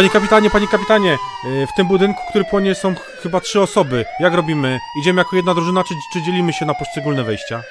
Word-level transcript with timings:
Panie 0.00 0.10
kapitanie, 0.10 0.50
panie 0.50 0.68
kapitanie, 0.68 1.18
y, 1.44 1.66
w 1.66 1.72
tym 1.76 1.86
budynku, 1.86 2.22
który 2.28 2.44
płonie 2.44 2.74
są 2.74 2.94
chyba 3.22 3.40
trzy 3.40 3.60
osoby. 3.60 4.04
Jak 4.20 4.34
robimy? 4.34 4.78
Idziemy 5.00 5.20
jako 5.20 5.36
jedna 5.36 5.54
drużyna, 5.54 5.84
czy, 5.84 5.94
czy 6.12 6.22
dzielimy 6.22 6.52
się 6.52 6.66
na 6.66 6.74
poszczególne 6.74 7.24
wejścia? 7.24 7.62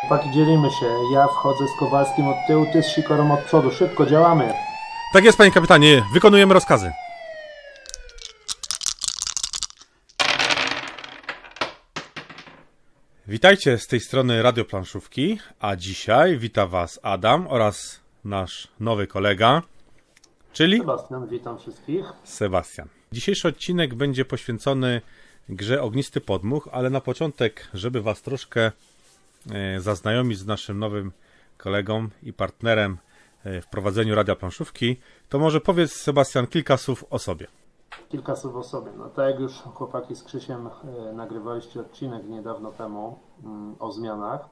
Chłopaki, 0.00 0.30
dzielimy 0.30 0.70
się. 0.70 0.86
Ja 1.12 1.26
wchodzę 1.26 1.68
z 1.68 1.78
Kowalskim 1.78 2.28
od 2.28 2.36
tyłu, 2.46 2.66
ty 2.72 2.82
z 2.82 2.88
Sikorą 2.88 3.32
od 3.32 3.40
przodu. 3.40 3.70
Szybko, 3.70 4.06
działamy. 4.06 4.52
Tak 5.12 5.24
jest, 5.24 5.38
panie 5.38 5.50
kapitanie, 5.50 6.02
wykonujemy 6.12 6.54
rozkazy. 6.54 6.92
Witajcie 13.26 13.78
z 13.78 13.86
tej 13.86 14.00
strony 14.00 14.42
Radioplanszówki, 14.42 15.38
a 15.60 15.76
dzisiaj 15.76 16.38
wita 16.38 16.66
was 16.66 17.00
Adam 17.02 17.46
oraz 17.50 18.00
nasz 18.24 18.68
nowy 18.80 19.06
kolega, 19.06 19.62
czyli 20.54 20.78
Sebastian, 20.78 21.26
witam 21.26 21.58
wszystkich. 21.58 22.04
Sebastian. 22.24 22.88
Dzisiejszy 23.12 23.48
odcinek 23.48 23.94
będzie 23.94 24.24
poświęcony 24.24 25.00
grze 25.48 25.82
Ognisty 25.82 26.20
Podmuch, 26.20 26.68
ale 26.72 26.90
na 26.90 27.00
początek, 27.00 27.68
żeby 27.74 28.02
was 28.02 28.22
troszkę 28.22 28.72
e, 29.50 29.80
zaznajomić 29.80 30.38
z 30.38 30.46
naszym 30.46 30.78
nowym 30.78 31.12
kolegą 31.58 32.08
i 32.22 32.32
partnerem 32.32 32.98
e, 33.44 33.60
w 33.60 33.66
prowadzeniu 33.66 34.14
Radia 34.14 34.36
Planszówki, 34.36 34.96
to 35.28 35.38
może 35.38 35.60
powiedz 35.60 35.92
Sebastian 35.92 36.46
kilka 36.46 36.76
słów 36.76 37.04
o 37.10 37.18
sobie. 37.18 37.46
Kilka 38.08 38.36
słów 38.36 38.56
o 38.56 38.62
sobie. 38.62 38.90
No 38.98 39.08
tak 39.08 39.30
jak 39.30 39.40
już 39.40 39.52
chłopaki 39.52 40.16
z 40.16 40.22
Krzysiem 40.22 40.66
e, 40.66 41.12
nagrywaliście 41.12 41.80
odcinek 41.80 42.24
niedawno 42.28 42.72
temu 42.72 43.18
mm, 43.44 43.76
o 43.78 43.92
zmianach, 43.92 44.48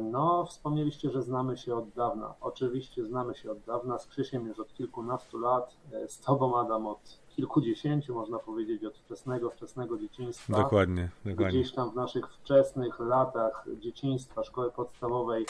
no 0.00 0.46
wspomnieliście, 0.46 1.10
że 1.10 1.22
znamy 1.22 1.56
się 1.56 1.74
od 1.74 1.90
dawna. 1.90 2.34
Oczywiście 2.40 3.04
znamy 3.04 3.34
się 3.34 3.50
od 3.50 3.60
dawna, 3.60 3.98
z 3.98 4.06
Krzysiem 4.06 4.46
już 4.46 4.60
od 4.60 4.74
kilkunastu 4.74 5.38
lat, 5.38 5.76
e, 5.92 6.08
z 6.08 6.20
Tobą 6.20 6.60
Adam 6.60 6.86
od 6.86 7.18
kilkudziesięciu, 7.28 8.14
można 8.14 8.38
powiedzieć, 8.38 8.84
od 8.84 8.98
wczesnego, 8.98 9.50
wczesnego 9.50 9.98
dzieciństwa. 9.98 10.62
Dokładnie, 10.62 11.10
dokładnie. 11.24 11.60
Gdzieś 11.60 11.74
tam 11.74 11.90
w 11.90 11.94
naszych 11.94 12.32
wczesnych 12.32 13.00
latach 13.00 13.66
dzieciństwa, 13.80 14.44
szkoły 14.44 14.70
podstawowej 14.70 15.46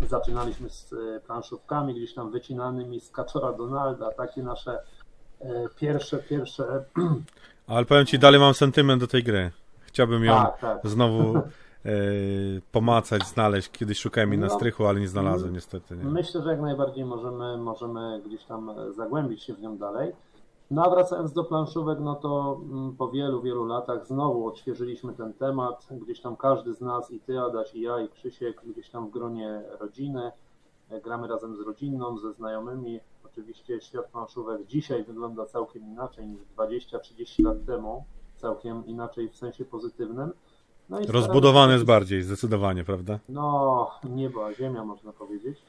zaczynaliśmy 0.00 0.70
z 0.70 0.92
e, 0.92 1.20
planszówkami 1.20 1.94
gdzieś 1.94 2.14
tam 2.14 2.30
wycinanymi 2.30 3.00
z 3.00 3.10
Kaczora 3.10 3.52
Donalda, 3.52 4.12
takie 4.12 4.42
nasze 4.42 4.78
e, 5.40 5.68
pierwsze, 5.76 6.18
pierwsze, 6.18 6.84
Ale 7.66 7.84
powiem 7.84 8.06
ci, 8.06 8.18
dalej 8.18 8.40
mam 8.40 8.54
sentyment 8.54 9.00
do 9.00 9.06
tej 9.06 9.22
gry. 9.22 9.50
Chciałbym 9.80 10.24
ją 10.24 10.34
tak, 10.34 10.60
tak. 10.60 10.80
znowu 10.84 11.36
e, 11.36 11.42
pomacać, 12.72 13.26
znaleźć. 13.26 13.70
Kiedyś 13.70 13.98
szukałem 13.98 14.30
jej 14.30 14.38
na 14.38 14.46
No. 14.46 14.54
strychu, 14.54 14.86
ale 14.86 15.00
nie 15.00 15.08
znalazłem 15.08 15.52
niestety. 15.52 15.96
Nie. 15.96 16.04
Myślę, 16.04 16.42
że 16.42 16.50
jak 16.50 16.60
najbardziej 16.60 17.04
możemy, 17.04 17.56
możemy 17.58 18.22
gdzieś 18.26 18.44
tam 18.44 18.70
e, 18.70 18.92
zagłębić 18.92 19.42
się 19.42 19.54
w 19.54 19.60
nią 19.60 19.76
dalej. 19.78 20.12
No 20.70 20.84
a 20.84 20.90
wracając 20.90 21.32
do 21.32 21.44
planszówek, 21.44 21.98
no 22.00 22.14
to 22.14 22.60
mm, 22.72 22.96
po 22.96 23.08
wielu, 23.08 23.42
wielu 23.42 23.64
latach 23.64 24.06
znowu 24.06 24.46
odświeżyliśmy 24.46 25.12
ten 25.12 25.32
temat. 25.32 25.86
Gdzieś 25.90 26.20
tam 26.20 26.36
każdy 26.36 26.74
z 26.74 26.80
nas, 26.80 27.10
i 27.10 27.20
ty 27.20 27.40
Adaś, 27.40 27.74
i 27.74 27.80
ja, 27.80 28.00
i 28.00 28.08
Krzysiek, 28.08 28.60
gdzieś 28.66 28.90
tam 28.90 29.08
w 29.08 29.10
gronie 29.10 29.62
rodziny. 29.80 30.32
E, 30.90 31.00
Gramy 31.00 31.28
razem 31.28 31.56
z 31.56 31.60
rodzinną, 31.60 32.18
ze 32.18 32.32
znajomymi. 32.32 33.00
Oczywiście 33.24 33.80
świat 33.80 34.06
planszówek 34.12 34.66
dzisiaj 34.66 35.04
wygląda 35.04 35.46
całkiem 35.46 35.82
inaczej 35.84 36.26
niż 36.28 36.40
20-30 36.56 37.44
lat 37.44 37.56
temu. 37.66 38.04
Całkiem 38.36 38.86
inaczej 38.86 39.28
w 39.28 39.36
sensie 39.36 39.64
pozytywnym. 39.64 40.32
No 40.88 40.98
Rozbudowany 41.08 41.68
się- 41.70 41.72
jest 41.74 41.84
bardziej, 41.84 42.22
zdecydowanie, 42.22 42.84
prawda? 42.84 43.18
no, 43.28 43.90
niebo, 44.04 44.46
a 44.46 44.52
ziemia 44.54 44.84
można 44.84 45.12
powiedzieć. 45.12 45.62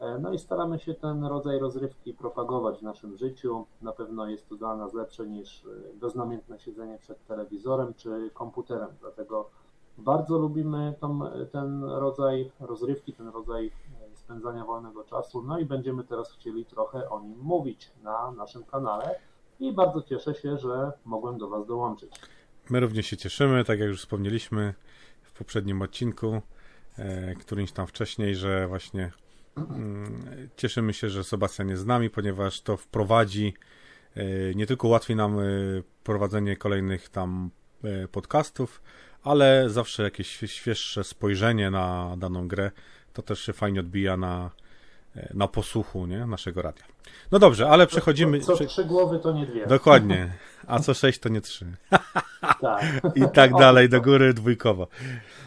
E, 0.00 0.18
No 0.18 0.32
i 0.32 0.38
staramy 0.38 0.78
się 0.78 0.94
ten 0.94 1.24
rodzaj 1.24 1.58
rozrywki 1.58 2.14
propagować 2.14 2.78
w 2.78 2.82
naszym 2.82 3.16
życiu. 3.16 3.66
Na 3.82 3.92
pewno 3.92 4.26
jest 4.26 4.48
to 4.48 4.56
dla 4.56 4.76
nas 4.76 4.94
lepsze 4.94 5.26
niż 5.26 5.64
e, 5.64 5.68
beznamiętne 6.00 6.58
siedzenie 6.58 6.98
przed 6.98 7.26
telewizorem 7.26 7.94
czy 7.94 8.30
komputerem. 8.34 8.88
Dlatego 9.00 9.50
bardzo 9.98 10.38
lubimy 10.38 10.94
tą, 11.00 11.20
ten 11.52 11.84
rodzaj 11.84 12.50
rozrywki, 12.60 13.12
ten 13.12 13.28
rodzaj 13.28 13.66
e, 13.66 14.16
spędzania 14.16 14.64
wolnego 14.64 15.04
czasu. 15.04 15.42
No 15.42 15.58
i 15.58 15.64
będziemy 15.64 16.04
teraz 16.04 16.32
chcieli 16.32 16.64
trochę 16.64 17.10
o 17.10 17.20
nim 17.20 17.38
mówić 17.38 17.90
na 18.02 18.30
naszym 18.30 18.64
kanale. 18.64 19.14
I 19.60 19.72
bardzo 19.72 20.02
cieszę 20.02 20.34
się, 20.34 20.58
że 20.58 20.92
mogłem 21.04 21.38
do 21.38 21.48
Was 21.48 21.66
dołączyć. 21.66 22.20
My 22.70 22.80
również 22.80 23.06
się 23.06 23.16
cieszymy, 23.16 23.64
tak 23.64 23.78
jak 23.78 23.88
już 23.88 24.00
wspomnieliśmy 24.00 24.74
w 25.22 25.32
poprzednim 25.32 25.82
odcinku, 25.82 26.42
e, 26.98 27.34
którymś 27.34 27.72
tam 27.72 27.86
wcześniej, 27.86 28.36
że 28.36 28.68
właśnie 28.68 29.12
mm, 29.56 30.26
cieszymy 30.56 30.92
się, 30.92 31.10
że 31.10 31.24
Sebastian 31.24 31.68
jest 31.68 31.82
z 31.82 31.86
nami, 31.86 32.10
ponieważ 32.10 32.60
to 32.60 32.76
wprowadzi 32.76 33.54
e, 34.14 34.54
nie 34.54 34.66
tylko 34.66 34.88
ułatwi 34.88 35.16
nam 35.16 35.38
e, 35.38 35.42
prowadzenie 36.04 36.56
kolejnych 36.56 37.08
tam 37.08 37.50
e, 37.84 38.08
podcastów, 38.08 38.82
ale 39.22 39.70
zawsze 39.70 40.02
jakieś 40.02 40.36
świe- 40.36 40.46
świeższe 40.46 41.04
spojrzenie 41.04 41.70
na 41.70 42.16
daną 42.18 42.48
grę, 42.48 42.70
to 43.12 43.22
też 43.22 43.40
się 43.40 43.52
fajnie 43.52 43.80
odbija 43.80 44.16
na, 44.16 44.50
na 45.34 45.48
posłuchu 45.48 46.06
nie? 46.06 46.26
naszego 46.26 46.62
radia. 46.62 46.84
No 47.32 47.38
dobrze, 47.38 47.68
ale 47.68 47.86
przechodzimy... 47.86 48.40
Co 48.40 48.54
prze- 48.54 48.66
trzy 48.66 48.84
głowy 48.84 49.18
to 49.18 49.32
nie 49.32 49.46
dwie. 49.46 49.66
Dokładnie. 49.66 50.32
A 50.66 50.78
co 50.78 50.94
sześć 50.94 51.18
to 51.18 51.28
nie 51.28 51.40
trzy. 51.40 51.66
Tak. 52.60 52.84
I 53.16 53.22
tak 53.34 53.52
dalej, 53.52 53.88
do 53.88 54.00
góry 54.00 54.34
dwójkowo. 54.34 54.88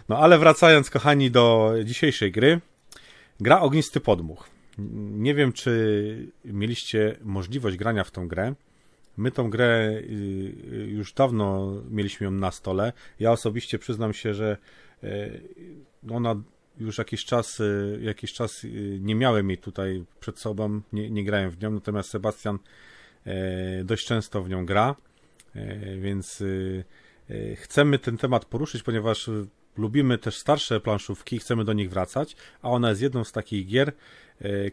No 0.10 0.18
ale 0.18 0.38
wracając, 0.38 0.90
kochani, 0.90 1.32
do 1.32 1.74
dzisiejszej 1.84 2.32
gry. 2.32 2.62
Gra 3.40 3.60
Ognisty 3.60 4.00
Podmuch. 4.00 4.50
Nie 5.12 5.36
wiem, 5.36 5.54
czy 5.54 6.32
mieliście 6.46 7.16
możliwość 7.22 7.78
grania 7.78 8.04
w 8.04 8.12
tą 8.12 8.28
grę. 8.28 8.54
My 9.18 9.32
tą 9.32 9.50
grę 9.50 9.90
y, 9.90 10.88
już 10.88 11.14
dawno 11.14 11.74
mieliśmy 11.90 12.26
ją 12.26 12.32
na 12.32 12.52
stole. 12.52 12.94
Ja 13.20 13.32
osobiście 13.32 13.80
przyznam 13.80 14.14
się, 14.14 14.34
że 14.34 14.58
y, 15.04 15.42
ona 16.12 16.36
już 16.80 16.98
jakiś 16.98 17.26
czas, 17.26 17.60
y, 17.60 18.00
jakiś 18.02 18.34
czas 18.34 18.64
y, 18.64 19.00
nie 19.02 19.16
miałem 19.16 19.50
jej 19.50 19.58
tutaj 19.58 20.06
przed 20.20 20.40
sobą, 20.40 20.82
nie, 20.94 21.10
nie 21.10 21.24
grałem 21.24 21.50
w 21.52 21.62
nią, 21.62 21.72
natomiast 21.72 22.10
Sebastian 22.10 22.60
e, 23.26 23.84
dość 23.84 24.08
często 24.08 24.42
w 24.44 24.50
nią 24.50 24.66
gra, 24.66 24.96
e, 25.56 25.98
więc 25.98 26.42
y, 26.42 26.84
e, 27.30 27.56
chcemy 27.56 28.00
ten 28.00 28.18
temat 28.18 28.46
poruszyć, 28.46 28.84
ponieważ 28.84 29.30
lubimy 29.78 30.18
też 30.18 30.38
starsze 30.38 30.80
planszówki, 30.80 31.40
chcemy 31.40 31.64
do 31.66 31.74
nich 31.74 31.90
wracać, 31.90 32.36
a 32.62 32.70
ona 32.70 32.90
jest 32.90 33.02
jedną 33.02 33.24
z 33.24 33.32
takich 33.32 33.68
gier, 33.68 33.92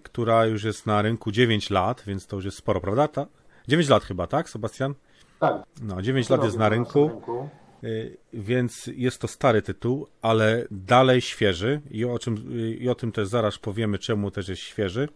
która 0.03 0.47
już 0.47 0.64
jest 0.64 0.87
na 0.87 1.03
rynku 1.03 1.32
9 1.32 1.70
lat, 1.70 2.03
więc 2.06 2.26
to 2.26 2.37
już 2.37 2.44
jest 2.44 2.56
sporo, 2.56 2.81
prawda? 2.81 3.09
Ta? 3.09 3.26
9 3.69 3.88
lat 3.88 4.04
chyba, 4.04 4.26
tak, 4.26 4.50
Sebastian? 4.50 4.94
Tak, 5.41 5.62
No, 5.82 6.03
9 6.03 6.31
lat 6.31 6.44
jest 6.44 6.59
na 6.59 6.69
rynku. 6.69 7.09
rynku. 7.09 7.48
Y, 7.84 8.17
Więc 8.33 8.87
jest 8.87 9.21
to 9.21 9.28
stary 9.28 9.62
tytuł, 9.62 10.06
ale 10.22 10.65
dalej 10.71 11.21
świeży 11.21 11.81
i 11.91 12.05
o, 12.05 12.19
czym, 12.19 12.37
y, 12.53 12.75
i 12.75 12.89
o 12.89 12.95
tym 12.95 13.12
też 13.12 13.28
zaraz 13.28 13.59
powiemy, 13.59 13.99
czemu 13.99 14.31
też 14.31 14.49
jest 14.49 14.62
świeży. 14.62 15.09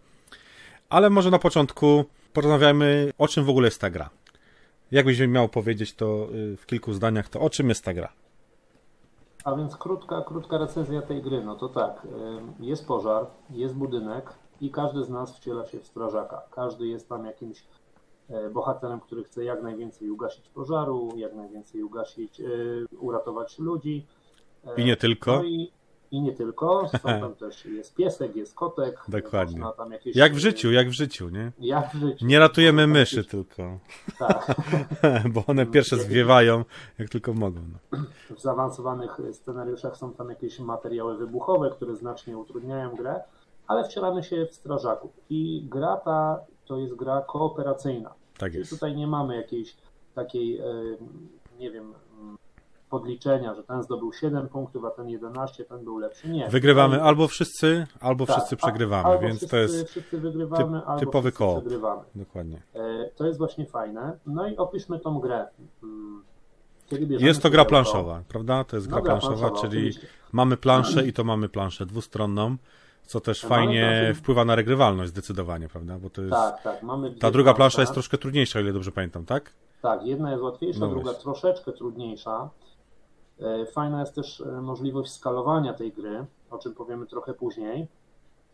Ale 0.89 1.09
może 1.09 1.31
na 1.31 1.39
początku 1.39 2.05
porozmawiajmy, 2.33 3.13
o 3.17 3.27
czym 3.27 3.45
w 3.45 3.49
ogóle 3.49 3.67
jest 3.67 3.81
ta 3.81 3.89
gra. 3.89 4.09
Jakbyś 4.91 5.19
miał 5.19 5.49
powiedzieć 5.49 5.93
to 5.93 6.27
y, 6.33 6.57
w 6.57 6.65
kilku 6.65 6.93
zdaniach, 6.93 7.29
to 7.29 7.39
o 7.39 7.49
czym 7.49 7.69
jest 7.69 7.85
ta 7.85 7.93
gra? 7.93 8.09
A 9.43 9.55
więc 9.55 9.77
krótka, 9.77 10.21
krótka 10.21 10.57
recenzja 10.57 11.01
tej 11.01 11.21
gry. 11.21 11.43
No 11.43 11.55
to 11.55 11.69
tak, 11.69 12.07
jest 12.59 12.87
pożar, 12.87 13.25
jest 13.49 13.75
budynek 13.75 14.33
i 14.61 14.71
każdy 14.71 15.03
z 15.03 15.09
nas 15.09 15.37
wciela 15.37 15.65
się 15.65 15.79
w 15.79 15.87
strażaka. 15.87 16.41
Każdy 16.51 16.87
jest 16.87 17.09
tam 17.09 17.25
jakimś 17.25 17.63
bohaterem, 18.53 18.99
który 18.99 19.23
chce 19.23 19.43
jak 19.43 19.63
najwięcej 19.63 20.09
ugasić 20.09 20.49
pożaru, 20.49 21.09
jak 21.15 21.35
najwięcej 21.35 21.83
ugasić, 21.83 22.41
e, 22.41 22.45
uratować 22.99 23.59
ludzi. 23.59 24.05
E, 24.65 24.81
I 24.81 24.85
nie 24.85 24.97
tylko. 24.97 25.35
No 25.35 25.43
i, 25.43 25.71
i 26.11 26.21
nie 26.21 26.33
tylko. 26.33 26.87
Są 26.87 26.99
tam 26.99 27.35
też 27.35 27.65
jest 27.65 27.95
piesek, 27.95 28.35
jest 28.35 28.55
kotek. 28.55 29.03
Dokładnie. 29.07 29.61
Jakieś, 29.91 30.15
Jak 30.15 30.33
w 30.33 30.37
e, 30.37 30.39
życiu, 30.39 30.71
jak 30.71 30.89
w 30.89 30.91
życiu, 30.91 31.29
nie? 31.29 31.51
Jak 31.59 31.89
w 31.89 31.99
życiu. 31.99 32.25
Nie 32.25 32.39
ratujemy 32.39 32.83
tam 32.83 32.91
myszy 32.91 33.15
jakieś- 33.15 33.31
tylko, 33.31 33.79
Tak. 34.19 34.55
bo 35.33 35.43
one 35.47 35.65
pierwsze 35.65 35.97
zwiewają, 35.97 36.65
jak 36.99 37.09
tylko 37.09 37.33
mogą. 37.33 37.61
No. 37.91 37.99
w 38.35 38.41
zaawansowanych 38.41 39.17
scenariuszach 39.31 39.97
są 39.97 40.13
tam 40.13 40.29
jakieś 40.29 40.59
materiały 40.59 41.17
wybuchowe, 41.17 41.69
które 41.69 41.95
znacznie 41.95 42.37
utrudniają 42.37 42.95
grę, 42.95 43.21
ale 43.67 43.83
wcielamy 43.83 44.23
się 44.23 44.45
w 44.45 44.53
strażaków. 44.53 45.11
I 45.29 45.67
gra 45.69 45.97
ta 45.97 46.39
to 46.65 46.77
jest 46.77 46.95
gra 46.95 47.21
kooperacyjna. 47.21 48.13
Tak 48.39 48.53
jest. 48.53 48.69
tutaj 48.69 48.95
nie 48.95 49.07
mamy 49.07 49.35
jakiejś 49.35 49.75
takiej, 50.15 50.57
e, 50.59 50.63
nie 51.59 51.71
wiem, 51.71 51.93
mm, 52.21 52.37
podliczenia, 52.89 53.55
że 53.55 53.63
ten 53.63 53.83
zdobył 53.83 54.13
7 54.13 54.47
punktów, 54.49 54.85
a 54.85 54.89
ten 54.91 55.09
11, 55.09 55.65
ten 55.65 55.83
był 55.83 55.97
lepszy. 55.97 56.29
Nie. 56.29 56.49
Wygrywamy 56.49 57.01
albo 57.03 57.27
wszyscy, 57.27 57.87
albo 57.99 58.25
tak, 58.25 58.35
wszyscy 58.35 58.55
przegrywamy, 58.57 59.05
albo 59.09 59.21
więc 59.21 59.37
wszyscy, 59.37 59.51
to 59.51 59.57
jest 59.57 59.89
Wszyscy 59.89 60.17
wygrywamy, 60.19 60.85
albo 60.85 60.99
typowy 60.99 61.31
koop. 61.31 61.59
przegrywamy. 61.59 62.01
dokładnie. 62.15 62.61
E, 62.75 63.09
To 63.15 63.25
jest 63.27 63.37
właśnie 63.39 63.65
fajne. 63.65 64.17
No 64.25 64.47
i 64.47 64.57
opiszmy 64.57 64.99
tą 64.99 65.19
grę. 65.19 65.47
Mm, 65.83 66.23
Jest 67.09 67.41
to 67.41 67.49
gra 67.49 67.65
planszowa, 67.65 68.23
prawda? 68.27 68.63
To 68.63 68.75
jest 68.75 68.87
No, 68.89 68.95
gra 68.95 69.01
gra 69.01 69.11
planszowa, 69.11 69.35
planszowa, 69.37 69.61
czyli 69.61 69.77
oczywiście. 69.77 70.07
mamy 70.31 70.57
planszę 70.57 71.05
i 71.07 71.13
to 71.13 71.23
mamy 71.23 71.49
planszę 71.49 71.85
dwustronną, 71.85 72.55
co 73.09 73.19
też 73.19 73.41
fajnie 73.41 74.13
wpływa 74.15 74.45
na 74.45 74.55
regrywalność 74.55 75.09
zdecydowanie, 75.09 75.67
prawda? 75.67 75.99
Bo 75.99 76.09
to 76.09 76.21
jest... 76.21 76.33
Tak, 76.33 76.63
tak. 76.63 76.83
Mamy 76.83 77.11
Ta 77.11 77.31
druga 77.31 77.53
plansza 77.53 77.81
jest 77.81 77.93
troszkę 77.93 78.17
trudniejsza, 78.17 78.59
o 78.59 78.61
ile 78.61 78.73
dobrze 78.73 78.91
pamiętam, 78.91 79.25
tak? 79.25 79.53
Tak, 79.81 80.05
jedna 80.05 80.31
jest 80.31 80.43
łatwiejsza, 80.43 80.79
no 80.79 80.87
druga 80.87 81.13
troszeczkę 81.13 81.71
trudniejsza. 81.71 82.49
E, 83.39 83.65
fajna 83.65 83.99
jest 83.99 84.15
też 84.15 84.41
e, 84.41 84.61
możliwość 84.61 85.11
skalowania 85.11 85.73
tej 85.73 85.91
gry, 85.91 86.25
o 86.49 86.57
czym 86.57 86.73
powiemy 86.73 87.05
trochę 87.05 87.33
później. 87.33 87.87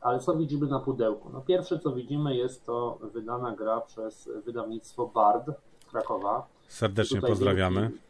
Ale 0.01 0.19
co 0.19 0.35
widzimy 0.35 0.67
na 0.67 0.79
pudełku? 0.79 1.29
No 1.33 1.41
pierwsze 1.41 1.79
co 1.79 1.91
widzimy 1.91 2.35
jest 2.35 2.65
to 2.65 2.99
wydana 3.13 3.55
gra 3.55 3.81
przez 3.81 4.29
wydawnictwo 4.45 5.07
Bard 5.07 5.45
z 5.79 5.85
Krakowa. 5.91 6.47
Serdecznie 6.67 7.21
pozdrawiamy. 7.21 7.81
Wielki, 7.81 8.04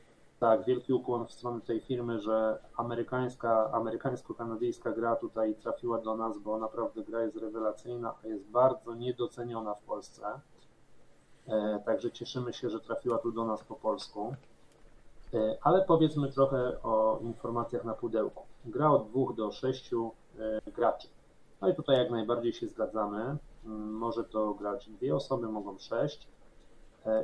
tak, 0.46 0.66
wielki 0.66 0.94
ukłon 0.94 1.26
w 1.28 1.32
stronę 1.32 1.62
tej 1.62 1.82
firmy, 1.82 2.20
że 2.20 2.60
amerykańska, 2.78 3.72
amerykańsko-kanadyjska 3.74 4.92
gra 4.96 5.16
tutaj 5.16 5.56
trafiła 5.56 6.02
do 6.02 6.16
nas, 6.16 6.38
bo 6.38 6.58
naprawdę 6.58 7.04
gra 7.04 7.22
jest 7.22 7.38
rewelacyjna, 7.38 8.14
a 8.24 8.28
jest 8.28 8.46
bardzo 8.46 8.96
niedoceniona 8.96 9.74
w 9.74 9.82
Polsce. 9.82 10.40
E, 11.48 11.80
także 11.86 12.12
cieszymy 12.12 12.54
się, 12.54 12.70
że 12.70 12.80
trafiła 12.80 13.18
tu 13.18 13.32
do 13.32 13.46
nas 13.46 13.64
po 13.64 13.76
polsku. 13.76 14.36
E, 15.34 15.58
ale 15.62 15.82
powiedzmy 15.82 16.32
trochę 16.32 16.82
o 16.84 17.20
informacjach 17.22 17.86
na 17.86 17.94
pudełku. 17.94 18.44
Gra 18.66 18.92
od 18.92 19.12
2 19.12 19.34
do 19.34 19.52
6 19.52 19.92
e, 19.94 20.72
graczy. 20.72 21.08
No 21.62 21.70
i 21.70 21.76
tutaj 21.76 21.98
jak 21.98 22.12
najbardziej 22.12 22.54
się 22.54 22.68
zgadzamy. 22.68 23.38
Mm, 23.66 23.94
może 23.94 24.24
to 24.24 24.54
grać 24.54 24.90
dwie 24.90 25.16
osoby, 25.16 25.48
mogą 25.48 25.78
sześć. 25.78 26.28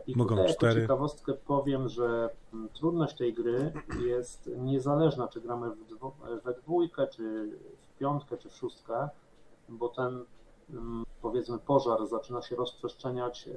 I 0.07 0.15
mogą 0.15 0.35
tutaj 0.35 0.53
cztery. 0.53 0.73
jako 0.73 0.81
ciekawostkę 0.81 1.33
powiem, 1.33 1.89
że 1.89 2.29
mm, 2.53 2.69
trudność 2.69 3.17
tej 3.17 3.33
gry 3.33 3.71
jest 4.05 4.49
niezależna, 4.57 5.27
czy 5.27 5.41
gramy 5.41 5.69
w 5.71 5.85
dwu, 5.85 6.11
we 6.43 6.53
dwójkę, 6.53 7.07
czy 7.07 7.49
w 7.81 7.97
piątkę, 7.99 8.37
czy 8.37 8.49
w 8.49 8.55
szóstkę, 8.55 9.09
bo 9.69 9.89
ten 9.89 10.25
Mm, 10.73 11.05
powiedzmy 11.21 11.59
pożar 11.59 12.07
zaczyna 12.07 12.41
się 12.41 12.55
rozprzestrzeniać 12.55 13.47
e, 13.47 13.53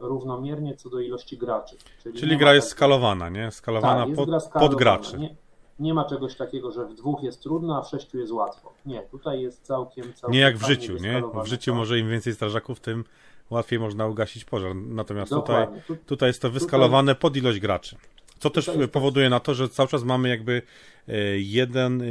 równomiernie 0.00 0.76
co 0.76 0.90
do 0.90 1.00
ilości 1.00 1.38
graczy. 1.38 1.76
Czyli, 2.02 2.18
Czyli 2.18 2.38
gra 2.38 2.54
jest 2.54 2.68
tak, 2.68 2.76
skalowana, 2.76 3.28
nie? 3.28 3.50
Skalowana 3.50 4.06
tak, 4.06 4.14
pod, 4.14 4.24
skalowana. 4.24 4.68
pod 4.68 4.74
graczy. 4.74 5.18
Nie, 5.18 5.36
nie, 5.78 5.94
ma 5.94 6.04
czegoś 6.04 6.36
takiego, 6.36 6.70
że 6.72 6.86
w 6.86 6.94
dwóch 6.94 7.22
jest 7.22 7.42
trudno, 7.42 7.76
a 7.76 7.82
w 7.82 7.88
sześciu 7.88 8.18
jest 8.18 8.32
łatwo. 8.32 8.72
Nie, 8.86 9.02
tutaj 9.02 9.40
jest 9.40 9.62
całkiem, 9.62 10.14
całkiem 10.14 10.32
Nie 10.32 10.40
jak 10.40 10.56
w 10.56 10.66
życiu, 10.66 10.92
nie? 10.92 11.22
W 11.44 11.46
życiu 11.46 11.70
tak. 11.70 11.78
może 11.78 11.98
im 11.98 12.10
więcej 12.10 12.34
strażaków, 12.34 12.80
tym 12.80 13.04
łatwiej 13.50 13.78
można 13.78 14.06
ugasić 14.06 14.44
pożar. 14.44 14.74
Natomiast 14.76 15.32
tutaj, 15.32 15.66
tutaj 16.06 16.28
jest 16.28 16.42
to 16.42 16.50
wyskalowane 16.50 17.14
pod 17.14 17.36
ilość 17.36 17.60
graczy. 17.60 17.96
Co 18.38 18.50
też 18.50 18.70
powoduje 18.92 19.30
na 19.30 19.40
to, 19.40 19.54
że 19.54 19.68
cały 19.68 19.88
czas 19.88 20.04
mamy 20.04 20.28
jakby 20.28 20.62
e, 21.08 21.14
jeden, 21.38 22.02
e, 22.02 22.06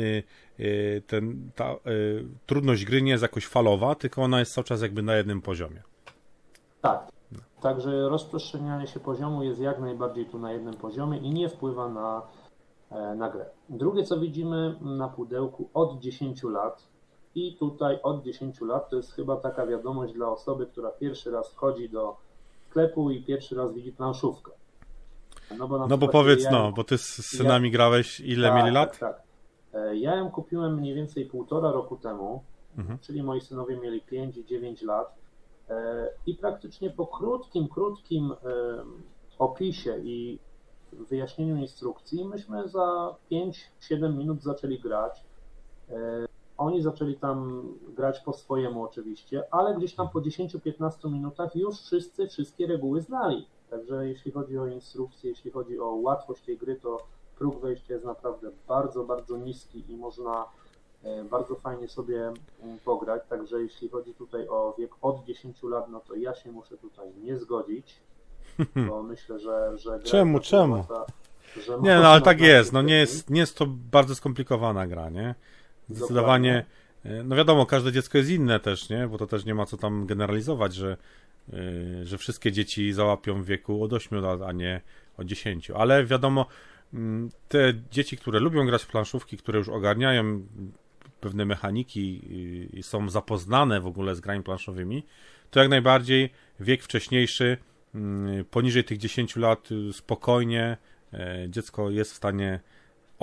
e, 0.59 1.01
ten, 1.01 1.51
ta 1.55 1.75
trudność 2.45 2.85
gry 2.85 3.01
nie 3.01 3.11
jest 3.11 3.21
jakoś 3.21 3.47
falowa, 3.47 3.95
tylko 3.95 4.21
ona 4.21 4.39
jest 4.39 4.53
cały 4.53 4.65
czas 4.65 4.81
jakby 4.81 5.01
na 5.01 5.15
jednym 5.15 5.41
poziomie. 5.41 5.83
Tak. 6.81 7.11
Także 7.61 8.09
rozprzestrzenianie 8.09 8.87
się 8.87 8.99
poziomu 8.99 9.43
jest 9.43 9.59
jak 9.59 9.79
najbardziej 9.79 10.25
tu 10.25 10.39
na 10.39 10.51
jednym 10.51 10.73
poziomie 10.73 11.17
i 11.17 11.29
nie 11.29 11.49
wpływa 11.49 11.89
na, 11.89 12.21
na 13.15 13.29
grę. 13.29 13.45
Drugie, 13.69 14.03
co 14.03 14.19
widzimy 14.19 14.75
na 14.81 15.07
pudełku 15.07 15.69
od 15.73 15.99
10 15.99 16.43
lat, 16.43 16.87
i 17.35 17.55
tutaj 17.59 17.99
od 18.03 18.23
10 18.23 18.61
lat 18.61 18.89
to 18.89 18.95
jest 18.95 19.13
chyba 19.13 19.35
taka 19.35 19.65
wiadomość 19.67 20.13
dla 20.13 20.29
osoby, 20.29 20.65
która 20.65 20.89
pierwszy 20.89 21.31
raz 21.31 21.53
wchodzi 21.53 21.89
do 21.89 22.17
sklepu 22.69 23.11
i 23.11 23.23
pierwszy 23.23 23.55
raz 23.55 23.73
widzi 23.73 23.91
planszówkę. 23.91 24.51
No 25.57 25.67
bo, 25.67 25.87
no 25.87 25.97
bo 25.97 26.07
powiedz, 26.07 26.43
ja, 26.43 26.51
no, 26.51 26.71
bo 26.71 26.83
ty 26.83 26.97
z 26.97 27.25
synami 27.25 27.69
ja, 27.69 27.73
grałeś 27.73 28.19
ile 28.19 28.47
tak, 28.47 28.57
mieli 28.57 28.71
lat? 28.71 28.99
Tak, 28.99 29.15
tak. 29.15 29.23
E, 29.73 29.95
ja 29.95 30.15
ją 30.15 30.31
kupiłem 30.31 30.75
mniej 30.75 30.95
więcej 30.95 31.25
półtora 31.25 31.71
roku 31.71 31.97
temu, 31.97 32.43
mhm. 32.77 32.99
czyli 32.99 33.23
moi 33.23 33.41
synowie 33.41 33.77
mieli 33.77 34.01
5 34.01 34.37
i 34.37 34.45
9 34.45 34.81
lat. 34.81 35.15
E, 35.69 36.09
I 36.25 36.35
praktycznie 36.35 36.89
po 36.89 37.07
krótkim, 37.07 37.67
krótkim 37.67 38.33
opisie 39.39 39.97
i 40.03 40.39
wyjaśnieniu 41.09 41.55
instrukcji, 41.55 42.25
myśmy 42.25 42.67
za 42.67 43.15
5-7 43.31 44.17
minut 44.17 44.43
zaczęli 44.43 44.79
grać. 44.79 45.23
Oni 46.57 46.81
zaczęli 46.81 47.15
tam 47.15 47.63
grać 47.95 48.19
po 48.19 48.33
swojemu 48.33 48.83
oczywiście, 48.83 49.43
ale 49.51 49.75
gdzieś 49.75 49.95
tam 49.95 50.09
po 50.09 50.21
10-15 50.21 51.11
minutach 51.11 51.55
już 51.55 51.81
wszyscy 51.81 52.27
wszystkie 52.27 52.67
reguły 52.67 53.01
znali. 53.01 53.47
Także 53.69 54.07
jeśli 54.07 54.31
chodzi 54.31 54.57
o 54.57 54.67
instrukcję, 54.67 55.29
jeśli 55.29 55.51
chodzi 55.51 55.79
o 55.79 55.87
łatwość 55.87 56.41
tej 56.41 56.57
gry, 56.57 56.75
to 56.75 56.97
próg 57.37 57.59
wejścia 57.59 57.93
jest 57.93 58.05
naprawdę 58.05 58.51
bardzo, 58.67 59.03
bardzo 59.03 59.37
niski 59.37 59.83
i 59.91 59.97
można 59.97 60.45
e, 61.03 61.23
bardzo 61.23 61.55
fajnie 61.55 61.87
sobie 61.87 62.33
pograć. 62.85 63.21
Także 63.29 63.61
jeśli 63.61 63.89
chodzi 63.89 64.13
tutaj 64.13 64.47
o 64.47 64.75
wiek 64.77 64.91
od 65.01 65.25
10 65.25 65.63
lat, 65.63 65.89
no 65.89 65.99
to 65.99 66.15
ja 66.15 66.35
się 66.35 66.51
muszę 66.51 66.77
tutaj 66.77 67.13
nie 67.23 67.37
zgodzić, 67.37 67.95
bo 68.89 69.03
myślę, 69.03 69.39
że. 69.39 69.77
że 69.77 69.99
czemu, 69.99 70.39
czemu? 70.39 70.85
nie, 71.81 71.95
no 71.95 72.07
ale 72.07 72.21
tak 72.21 72.41
jest. 72.41 72.73
No 72.73 72.81
nie 72.81 72.99
jest, 72.99 73.29
nie 73.29 73.39
jest 73.39 73.57
to 73.57 73.65
bardzo 73.67 74.15
skomplikowana 74.15 74.87
gra, 74.87 75.09
nie? 75.09 75.35
Zdecydowanie. 75.89 76.65
E, 77.05 77.23
no 77.23 77.35
wiadomo, 77.35 77.65
każde 77.65 77.91
dziecko 77.91 78.17
jest 78.17 78.29
inne 78.29 78.59
też, 78.59 78.89
nie? 78.89 79.07
Bo 79.07 79.17
to 79.17 79.27
też 79.27 79.45
nie 79.45 79.55
ma 79.55 79.65
co 79.65 79.77
tam 79.77 80.05
generalizować, 80.05 80.75
że 80.75 80.97
Y, 81.53 82.05
że 82.05 82.17
wszystkie 82.17 82.51
dzieci 82.51 82.93
załapią 82.93 83.41
w 83.41 83.45
wieku 83.45 83.83
od 83.83 83.93
8 83.93 84.21
lat, 84.21 84.41
a 84.41 84.51
nie 84.51 84.81
od 85.17 85.27
10. 85.27 85.71
Ale 85.71 86.05
wiadomo, 86.05 86.45
mm, 86.93 87.29
te 87.49 87.73
dzieci, 87.91 88.17
które 88.17 88.39
lubią 88.39 88.65
grać 88.65 88.83
w 88.83 88.87
planszówki, 88.87 89.37
które 89.37 89.59
już 89.59 89.69
ogarniają 89.69 90.41
pewne 91.21 91.45
mechaniki 91.45 92.21
i 92.73 92.83
są 92.83 93.09
zapoznane 93.09 93.81
w 93.81 93.87
ogóle 93.87 94.15
z 94.15 94.19
grami 94.19 94.43
planszowymi, 94.43 95.03
to 95.51 95.59
jak 95.59 95.69
najbardziej 95.69 96.29
wiek 96.59 96.83
wcześniejszy, 96.83 97.57
mm, 97.95 98.45
poniżej 98.45 98.83
tych 98.83 98.97
10 98.97 99.35
lat, 99.35 99.71
y, 99.71 99.93
spokojnie 99.93 100.77
e, 101.13 101.45
dziecko 101.49 101.89
jest 101.89 102.11
w 102.11 102.15
stanie 102.15 102.59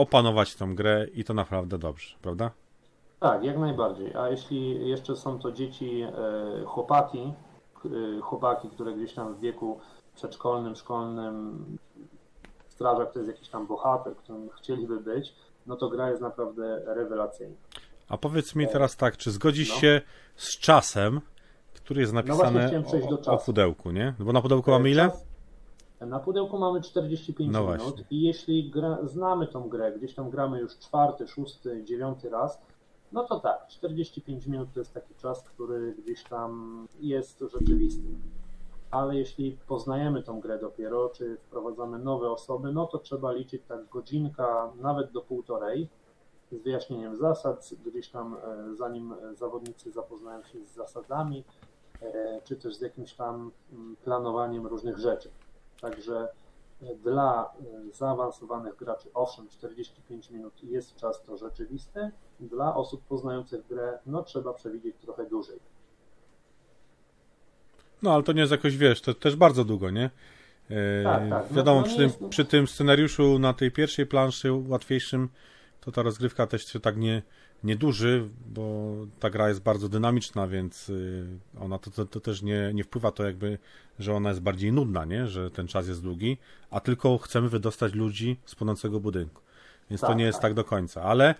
opanować 0.00 0.54
tą 0.54 0.74
grę 0.74 1.06
i 1.14 1.24
to 1.24 1.34
naprawdę 1.34 1.78
dobrze, 1.78 2.16
prawda? 2.22 2.50
Tak, 3.20 3.44
jak 3.44 3.58
najbardziej. 3.58 4.16
A 4.16 4.28
jeśli 4.28 4.88
jeszcze 4.88 5.16
są 5.16 5.38
to 5.38 5.52
dzieci, 5.52 6.00
e, 6.02 6.64
chłopaki, 6.64 7.32
Y, 7.84 8.20
chłopaki, 8.20 8.68
które 8.68 8.92
gdzieś 8.92 9.12
tam 9.14 9.34
w 9.34 9.40
wieku 9.40 9.80
przedszkolnym, 10.14 10.76
szkolnym, 10.76 11.64
strażak 12.68 13.12
to 13.12 13.18
jest 13.18 13.30
jakiś 13.30 13.48
tam 13.48 13.66
bohater, 13.66 14.16
którym 14.16 14.48
chcieliby 14.50 15.00
być, 15.00 15.34
no 15.66 15.76
to 15.76 15.88
gra 15.88 16.10
jest 16.10 16.22
naprawdę 16.22 16.82
rewelacyjna. 16.86 17.56
A 18.08 18.18
powiedz 18.18 18.54
mi 18.54 18.68
teraz 18.68 18.96
tak, 18.96 19.16
czy 19.16 19.30
zgodzisz 19.30 19.68
no. 19.68 19.74
się 19.74 20.00
z 20.36 20.58
czasem, 20.58 21.20
który 21.74 22.00
jest 22.00 22.12
no 22.12 22.22
napisany 22.22 22.82
no 22.82 23.32
o, 23.32 23.34
o, 23.34 23.38
pudełku, 23.38 23.90
nie? 23.90 24.14
Bo 24.18 24.32
na 24.32 24.42
pudełku 24.42 24.70
mamy 24.70 24.90
ile? 24.90 25.10
Na 26.00 26.18
pudełku 26.18 26.58
mamy 26.58 26.80
45 26.80 27.52
no 27.52 27.60
minut 27.60 27.78
właśnie. 27.78 28.04
i 28.10 28.22
jeśli 28.22 28.70
gra, 28.70 28.98
znamy 29.02 29.46
tą 29.46 29.68
grę, 29.68 29.92
gdzieś 29.92 30.14
tam 30.14 30.30
gramy 30.30 30.60
już 30.60 30.78
czwarty, 30.78 31.28
szósty, 31.28 31.84
dziewiąty 31.84 32.30
raz, 32.30 32.60
no 33.12 33.24
to 33.24 33.40
tak, 33.40 33.66
45 33.68 34.46
minut 34.46 34.68
to 34.74 34.80
jest 34.80 34.94
taki 34.94 35.14
czas, 35.14 35.42
który 35.42 35.94
gdzieś 35.94 36.24
tam 36.24 36.86
jest 37.00 37.44
rzeczywisty. 37.52 38.08
Ale 38.90 39.16
jeśli 39.16 39.58
poznajemy 39.68 40.22
tą 40.22 40.40
grę 40.40 40.58
dopiero, 40.58 41.08
czy 41.08 41.36
wprowadzamy 41.36 41.98
nowe 41.98 42.30
osoby, 42.30 42.72
no 42.72 42.86
to 42.86 42.98
trzeba 42.98 43.32
liczyć 43.32 43.62
tak 43.68 43.88
godzinka, 43.88 44.72
nawet 44.76 45.12
do 45.12 45.20
półtorej, 45.20 45.88
z 46.52 46.62
wyjaśnieniem 46.62 47.16
zasad, 47.16 47.70
gdzieś 47.86 48.08
tam 48.08 48.36
e, 48.36 48.74
zanim 48.74 49.14
zawodnicy 49.34 49.92
zapoznają 49.92 50.44
się 50.44 50.64
z 50.64 50.74
zasadami, 50.74 51.44
e, 52.02 52.40
czy 52.44 52.56
też 52.56 52.74
z 52.76 52.80
jakimś 52.80 53.14
tam 53.14 53.50
mm, 53.72 53.96
planowaniem 53.96 54.66
różnych 54.66 54.98
rzeczy. 54.98 55.30
Także 55.80 56.28
dla 57.02 57.44
e, 57.44 57.92
zaawansowanych 57.92 58.76
graczy, 58.76 59.08
owszem, 59.14 59.48
45 59.48 60.30
minut 60.30 60.64
jest 60.64 60.96
czas 60.96 61.22
to 61.22 61.36
rzeczywisty. 61.36 62.10
Dla 62.40 62.74
osób 62.74 63.02
poznających 63.04 63.66
grę, 63.66 63.98
no 64.06 64.22
trzeba 64.22 64.52
przewidzieć 64.52 64.96
trochę 64.96 65.26
dłużej. 65.26 65.58
No, 68.02 68.14
ale 68.14 68.22
to 68.22 68.32
nie 68.32 68.40
jest 68.40 68.52
jakoś, 68.52 68.76
wiesz, 68.76 69.00
to 69.00 69.14
też 69.14 69.36
bardzo 69.36 69.64
długo, 69.64 69.90
nie? 69.90 70.10
E, 70.70 71.04
tak, 71.04 71.30
tak. 71.30 71.50
No, 71.50 71.56
wiadomo, 71.56 71.80
no 71.80 71.86
przy, 71.86 71.96
tym, 71.96 72.04
jest... 72.04 72.24
przy 72.30 72.44
tym 72.44 72.68
scenariuszu 72.68 73.38
na 73.38 73.54
tej 73.54 73.70
pierwszej 73.70 74.06
planszy 74.06 74.52
łatwiejszym, 74.52 75.28
to 75.80 75.92
ta 75.92 76.02
rozgrywka 76.02 76.46
też 76.46 76.66
się 76.66 76.80
tak 76.80 76.96
nie, 76.96 77.22
nieduży, 77.64 78.28
bo 78.46 78.94
ta 79.20 79.30
gra 79.30 79.48
jest 79.48 79.60
bardzo 79.60 79.88
dynamiczna, 79.88 80.48
więc 80.48 80.88
y, 80.88 81.26
ona 81.60 81.78
to, 81.78 81.90
to, 81.90 82.04
to, 82.04 82.20
też 82.20 82.42
nie, 82.42 82.70
nie 82.74 82.84
wpływa 82.84 83.10
to 83.12 83.24
jakby, 83.24 83.58
że 83.98 84.14
ona 84.14 84.28
jest 84.28 84.40
bardziej 84.40 84.72
nudna, 84.72 85.04
nie? 85.04 85.26
że 85.28 85.50
ten 85.50 85.66
czas 85.66 85.88
jest 85.88 86.02
długi, 86.02 86.38
a 86.70 86.80
tylko 86.80 87.18
chcemy 87.18 87.48
wydostać 87.48 87.94
ludzi 87.94 88.36
z 88.44 88.54
płonącego 88.54 89.00
budynku. 89.00 89.42
Więc 89.90 90.00
tak, 90.00 90.10
to 90.10 90.14
nie 90.14 90.24
jest 90.24 90.36
tak. 90.36 90.42
tak 90.42 90.54
do 90.54 90.64
końca, 90.64 91.02
ale, 91.02 91.34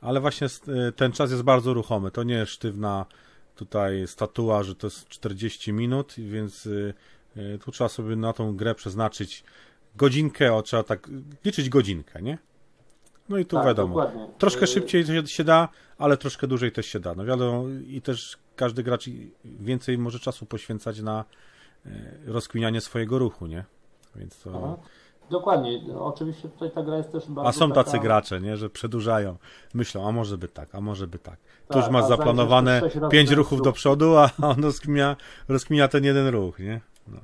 ale 0.00 0.20
właśnie 0.20 0.46
y, 0.46 0.92
ten 0.92 1.12
czas 1.12 1.30
jest 1.30 1.42
bardzo 1.42 1.74
ruchomy. 1.74 2.10
To 2.10 2.22
nie 2.22 2.34
jest 2.34 2.52
sztywna 2.52 3.06
tutaj 3.56 4.06
statua, 4.06 4.62
że 4.62 4.74
to 4.74 4.86
jest 4.86 5.08
40 5.08 5.72
minut, 5.72 6.14
więc 6.18 6.66
y, 6.66 6.94
tu 7.64 7.72
trzeba 7.72 7.88
sobie 7.88 8.16
na 8.16 8.32
tą 8.32 8.56
grę 8.56 8.74
przeznaczyć 8.74 9.44
godzinkę, 9.96 10.54
o, 10.54 10.62
trzeba 10.62 10.82
tak 10.82 11.10
liczyć 11.44 11.68
godzinkę, 11.68 12.22
nie? 12.22 12.38
No 13.28 13.38
i 13.38 13.46
tu 13.46 13.56
tak, 13.56 13.66
wiadomo, 13.66 13.88
dokładnie. 13.88 14.28
troszkę 14.38 14.62
y- 14.62 14.66
szybciej 14.66 15.04
się 15.26 15.44
da, 15.44 15.68
ale 15.98 16.16
troszkę 16.16 16.46
dłużej 16.46 16.72
też 16.72 16.86
się 16.86 17.00
da. 17.00 17.14
No 17.14 17.24
wiadomo, 17.24 17.68
i 17.86 18.02
też 18.02 18.38
każdy 18.56 18.82
gracz 18.82 19.04
więcej 19.44 19.98
może 19.98 20.18
czasu 20.18 20.46
poświęcać 20.46 21.00
na 21.00 21.24
y, 21.86 21.90
rozkminianie 22.26 22.80
swojego 22.80 23.18
ruchu, 23.18 23.46
nie? 23.46 23.64
Więc 24.16 24.38
to... 24.40 24.50
Aha. 24.56 24.76
Dokładnie, 25.30 25.80
oczywiście 25.94 26.48
tutaj 26.48 26.70
ta 26.70 26.82
gra 26.82 26.96
jest 26.96 27.12
też 27.12 27.28
bardzo. 27.28 27.48
A 27.48 27.52
są 27.52 27.72
tacy 27.72 27.92
taka... 27.92 28.02
gracze, 28.02 28.40
nie, 28.40 28.56
że 28.56 28.70
przedłużają, 28.70 29.36
myślą, 29.74 30.08
a 30.08 30.12
może 30.12 30.38
by 30.38 30.48
tak, 30.48 30.74
a 30.74 30.80
może 30.80 31.06
by 31.06 31.18
tak. 31.18 31.36
tak 31.36 31.72
tu 31.72 31.78
już 31.78 31.88
masz 31.88 32.04
zaplanowane 32.04 32.82
pięć 33.10 33.30
ruchów 33.30 33.62
do 33.62 33.72
przodu, 33.72 34.16
a 34.16 34.30
on 34.42 34.64
rozkminia, 34.64 35.16
rozkminia 35.48 35.88
ten 35.88 36.04
jeden 36.04 36.28
ruch, 36.28 36.58
nie? 36.58 36.80
No. 37.08 37.20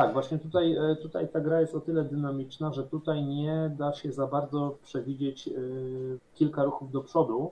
Tak, 0.00 0.12
właśnie 0.12 0.38
tutaj, 0.38 0.76
e, 0.76 0.96
tutaj 0.96 1.28
ta 1.28 1.40
gra 1.40 1.60
jest 1.60 1.74
o 1.74 1.80
tyle 1.80 2.04
dynamiczna, 2.04 2.72
że 2.72 2.84
tutaj 2.84 3.24
nie 3.24 3.70
da 3.78 3.92
się 3.92 4.12
za 4.12 4.26
bardzo 4.26 4.76
przewidzieć 4.82 5.48
e, 5.48 5.52
kilka 6.34 6.64
ruchów 6.64 6.90
do 6.90 7.00
przodu, 7.00 7.50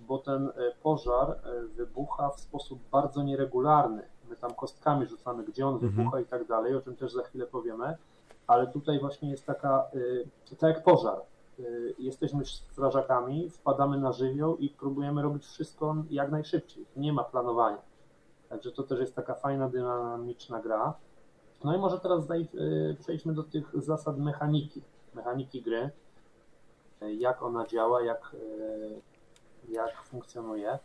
bo 0.00 0.18
ten 0.18 0.48
e, 0.48 0.52
pożar 0.82 1.38
wybucha 1.76 2.30
w 2.30 2.40
sposób 2.40 2.80
bardzo 2.92 3.22
nieregularny. 3.22 4.02
My 4.28 4.36
tam 4.36 4.54
kostkami 4.54 5.06
rzucamy, 5.06 5.44
gdzie 5.44 5.66
on 5.66 5.74
mhm. 5.74 5.92
wybucha 5.92 6.20
i 6.20 6.24
tak 6.24 6.46
dalej, 6.46 6.76
o 6.76 6.80
czym 6.80 6.96
też 6.96 7.12
za 7.12 7.22
chwilę 7.22 7.46
powiemy 7.46 7.96
ale 8.46 8.66
tutaj 8.66 9.00
właśnie 9.00 9.30
jest 9.30 9.46
taka, 9.46 9.86
tak 10.58 10.74
jak 10.74 10.84
pożar. 10.84 11.20
Jesteśmy 11.98 12.44
strażakami, 12.46 13.50
wpadamy 13.50 13.98
na 13.98 14.12
żywioł 14.12 14.56
i 14.56 14.68
próbujemy 14.68 15.22
robić 15.22 15.44
wszystko 15.44 15.96
jak 16.10 16.30
najszybciej. 16.30 16.86
Nie 16.96 17.12
ma 17.12 17.24
planowania. 17.24 17.78
Także 18.48 18.72
to 18.72 18.82
też 18.82 19.00
jest 19.00 19.14
taka 19.14 19.34
fajna, 19.34 19.68
dynamiczna 19.68 20.60
gra. 20.60 20.94
No 21.64 21.76
i 21.76 21.78
może 21.78 22.00
teraz 22.00 22.30
y, 22.30 22.96
przejdźmy 23.00 23.34
do 23.34 23.42
tych 23.42 23.64
zasad 23.74 24.18
mechaniki, 24.18 24.82
mechaniki 25.14 25.62
gry, 25.62 25.90
jak 27.18 27.42
ona 27.42 27.66
działa, 27.66 28.02
jak, 28.02 28.36
jak 29.68 30.02
funkcjonuje. 30.02 30.78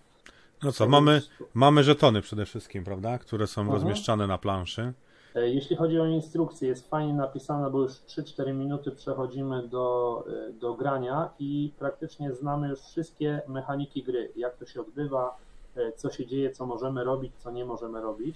No 0.64 0.72
co, 0.72 0.88
mamy, 0.88 1.22
mamy 1.54 1.84
żetony 1.84 2.22
przede 2.22 2.46
wszystkim, 2.46 2.84
prawda, 2.84 3.18
które 3.18 3.48
są 3.48 3.62
mhm. 3.62 3.76
rozmieszczane 3.76 4.28
na 4.28 4.38
planszy. 4.38 4.94
E, 5.36 5.50
jeśli 5.50 5.76
chodzi 5.76 6.00
o 6.00 6.06
instrukcję, 6.06 6.70
jest 6.70 6.90
fajnie 6.90 7.14
napisana, 7.14 7.70
bo 7.70 7.82
już 7.82 7.92
3-4 7.92 8.54
minuty 8.54 8.92
przechodzimy 8.92 9.68
do, 9.68 10.24
e, 10.50 10.54
do 10.54 10.74
grania 10.74 11.30
i 11.40 11.72
praktycznie 11.80 12.34
znamy 12.34 12.70
już 12.70 12.80
wszystkie 12.80 13.42
mechaniki 13.48 14.04
gry, 14.04 14.32
jak 14.36 14.58
to 14.58 14.66
się 14.66 14.82
odbywa, 14.82 15.38
e, 15.76 15.92
co 15.92 16.10
się 16.10 16.26
dzieje, 16.26 16.52
co 16.52 16.66
możemy 16.66 17.04
robić, 17.04 17.34
co 17.38 17.52
nie 17.52 17.66
możemy 17.66 18.02
robić. 18.02 18.36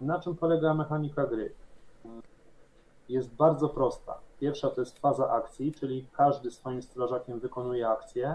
Na 0.00 0.20
czym 0.20 0.36
polega 0.36 0.74
mechanika 0.74 1.26
gry? 1.26 1.52
Jest 3.08 3.34
bardzo 3.34 3.68
prosta. 3.68 4.18
Pierwsza 4.40 4.70
to 4.70 4.80
jest 4.80 4.98
faza 4.98 5.30
akcji, 5.30 5.72
czyli 5.72 6.06
każdy 6.12 6.50
swoim 6.50 6.82
strażakiem 6.82 7.40
wykonuje 7.40 7.88
akcję. 7.88 8.34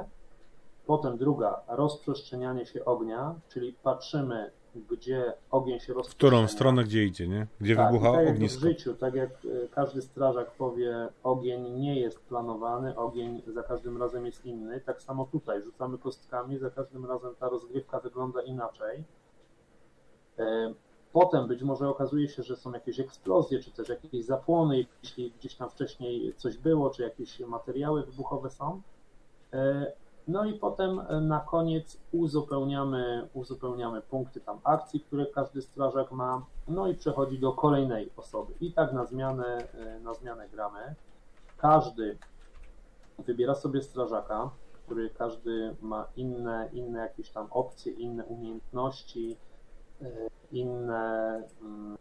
Potem 0.85 1.17
druga, 1.17 1.61
rozprzestrzenianie 1.67 2.65
się 2.65 2.85
ognia, 2.85 3.35
czyli 3.49 3.73
patrzymy 3.73 4.51
gdzie 4.89 5.33
ogień 5.51 5.79
się 5.79 5.93
rozprzestrzenia. 5.93 6.29
W 6.29 6.33
którą 6.33 6.47
stronę, 6.47 6.83
gdzie 6.83 7.03
idzie, 7.05 7.27
nie? 7.27 7.47
Gdzie 7.61 7.75
tak, 7.75 7.91
wybucha 7.91 8.11
tak 8.11 8.27
ognisko. 8.27 8.59
w 8.59 8.61
życiu, 8.61 8.93
tak 8.93 9.13
jak 9.13 9.29
e, 9.29 9.67
każdy 9.71 10.01
strażak 10.01 10.51
powie, 10.51 11.07
ogień 11.23 11.69
nie 11.79 11.99
jest 11.99 12.19
planowany, 12.19 12.95
ogień 12.95 13.41
za 13.47 13.63
każdym 13.63 14.01
razem 14.01 14.25
jest 14.25 14.45
inny, 14.45 14.81
tak 14.81 15.01
samo 15.01 15.25
tutaj 15.31 15.63
rzucamy 15.63 15.97
kostkami, 15.97 16.57
za 16.57 16.69
każdym 16.69 17.05
razem 17.05 17.35
ta 17.39 17.49
rozgrywka 17.49 17.99
wygląda 17.99 18.41
inaczej. 18.41 19.03
Potem 21.19 21.47
być 21.47 21.63
może 21.63 21.89
okazuje 21.89 22.27
się, 22.27 22.43
że 22.43 22.55
są 22.55 22.71
jakieś 22.71 22.99
eksplozje, 22.99 23.59
czy 23.59 23.71
też 23.71 23.89
jakieś 23.89 24.25
zapłony, 24.25 24.85
jeśli 25.03 25.31
gdzieś 25.31 25.55
tam 25.55 25.69
wcześniej 25.69 26.33
coś 26.37 26.57
było, 26.57 26.89
czy 26.89 27.03
jakieś 27.03 27.39
materiały 27.39 28.03
wybuchowe 28.03 28.49
są. 28.49 28.81
E, 29.53 29.91
no 30.27 30.45
i 30.45 30.53
potem 30.53 30.99
e, 30.99 31.21
na 31.21 31.39
koniec 31.39 31.97
uzupełniamy, 32.11 33.29
uzupełniamy 33.33 34.01
punkty 34.01 34.41
tam 34.41 34.59
akcji, 34.63 34.99
które 34.99 35.25
każdy 35.25 35.61
strażak 35.61 36.11
ma, 36.11 36.45
no 36.67 36.87
i 36.87 36.95
przechodzi 36.95 37.39
do 37.39 37.53
kolejnej 37.53 38.09
osoby. 38.17 38.53
I 38.61 38.71
tak 38.71 38.93
na 38.93 39.05
zmianę, 39.05 39.67
e, 39.73 39.99
na 39.99 40.13
zmianę 40.13 40.49
gramy. 40.49 40.95
Każdy 41.57 42.17
wybiera 43.19 43.55
sobie 43.55 43.81
strażaka, 43.81 44.49
który 44.85 45.09
każdy 45.09 45.75
ma 45.81 46.07
inne, 46.15 46.69
inne 46.73 46.99
jakieś 46.99 47.29
tam 47.29 47.47
opcje, 47.51 47.91
inne 47.93 48.25
umiejętności, 48.25 49.37
inne, 50.51 51.43
mm, 51.61 51.97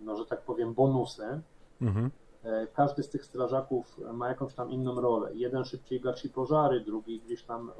no 0.00 0.16
że 0.16 0.26
tak 0.26 0.40
powiem, 0.42 0.74
bonusy. 0.74 1.40
Mhm. 1.80 2.10
E, 2.46 2.66
każdy 2.66 3.02
z 3.02 3.08
tych 3.08 3.24
strażaków 3.24 4.00
ma 4.12 4.28
jakąś 4.28 4.54
tam 4.54 4.70
inną 4.70 5.00
rolę. 5.00 5.30
Jeden 5.34 5.64
szybciej 5.64 6.00
gasi 6.00 6.28
pożary, 6.28 6.80
drugi 6.80 7.20
gdzieś 7.20 7.42
tam 7.42 7.70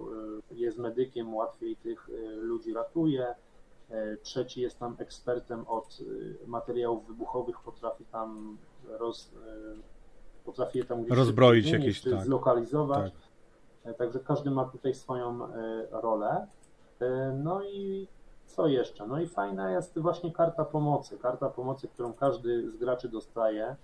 e, 0.50 0.55
jest 0.55 0.78
medykiem, 0.78 1.35
łatwiej 1.35 1.76
tych 1.76 2.11
e, 2.11 2.37
ludzi 2.37 2.75
ratuje, 2.75 3.35
trzeci 4.23 4.61
jest 4.61 4.78
tam 4.78 4.97
ekspertem 4.99 5.64
od 5.69 5.99
materiałów 6.47 7.07
wybuchowych, 7.07 7.61
potrafi 7.61 8.05
tam 8.05 8.59
roz, 8.88 9.31
potrafi 10.45 10.78
je 10.78 10.85
tam 10.85 11.02
gdzieś 11.02 11.16
rozbroić 11.16 11.71
jakieś, 11.71 12.02
tak. 12.02 12.25
zlokalizować. 12.25 13.12
Tak. 13.85 13.97
Także 13.97 14.21
każdy 14.21 14.50
ma 14.50 14.64
tutaj 14.64 14.95
swoją 14.95 15.38
rolę. 15.90 16.47
No 17.35 17.64
i 17.64 18.09
co 18.46 18.66
jeszcze? 18.66 19.06
No 19.06 19.20
i 19.20 19.28
fajna 19.28 19.70
jest 19.70 19.98
właśnie 19.98 20.32
karta 20.32 20.64
pomocy. 20.64 21.18
Karta 21.18 21.50
pomocy, 21.50 21.88
którą 21.88 22.12
każdy 22.12 22.70
z 22.70 22.76
graczy 22.76 23.08
dostaje 23.08 23.76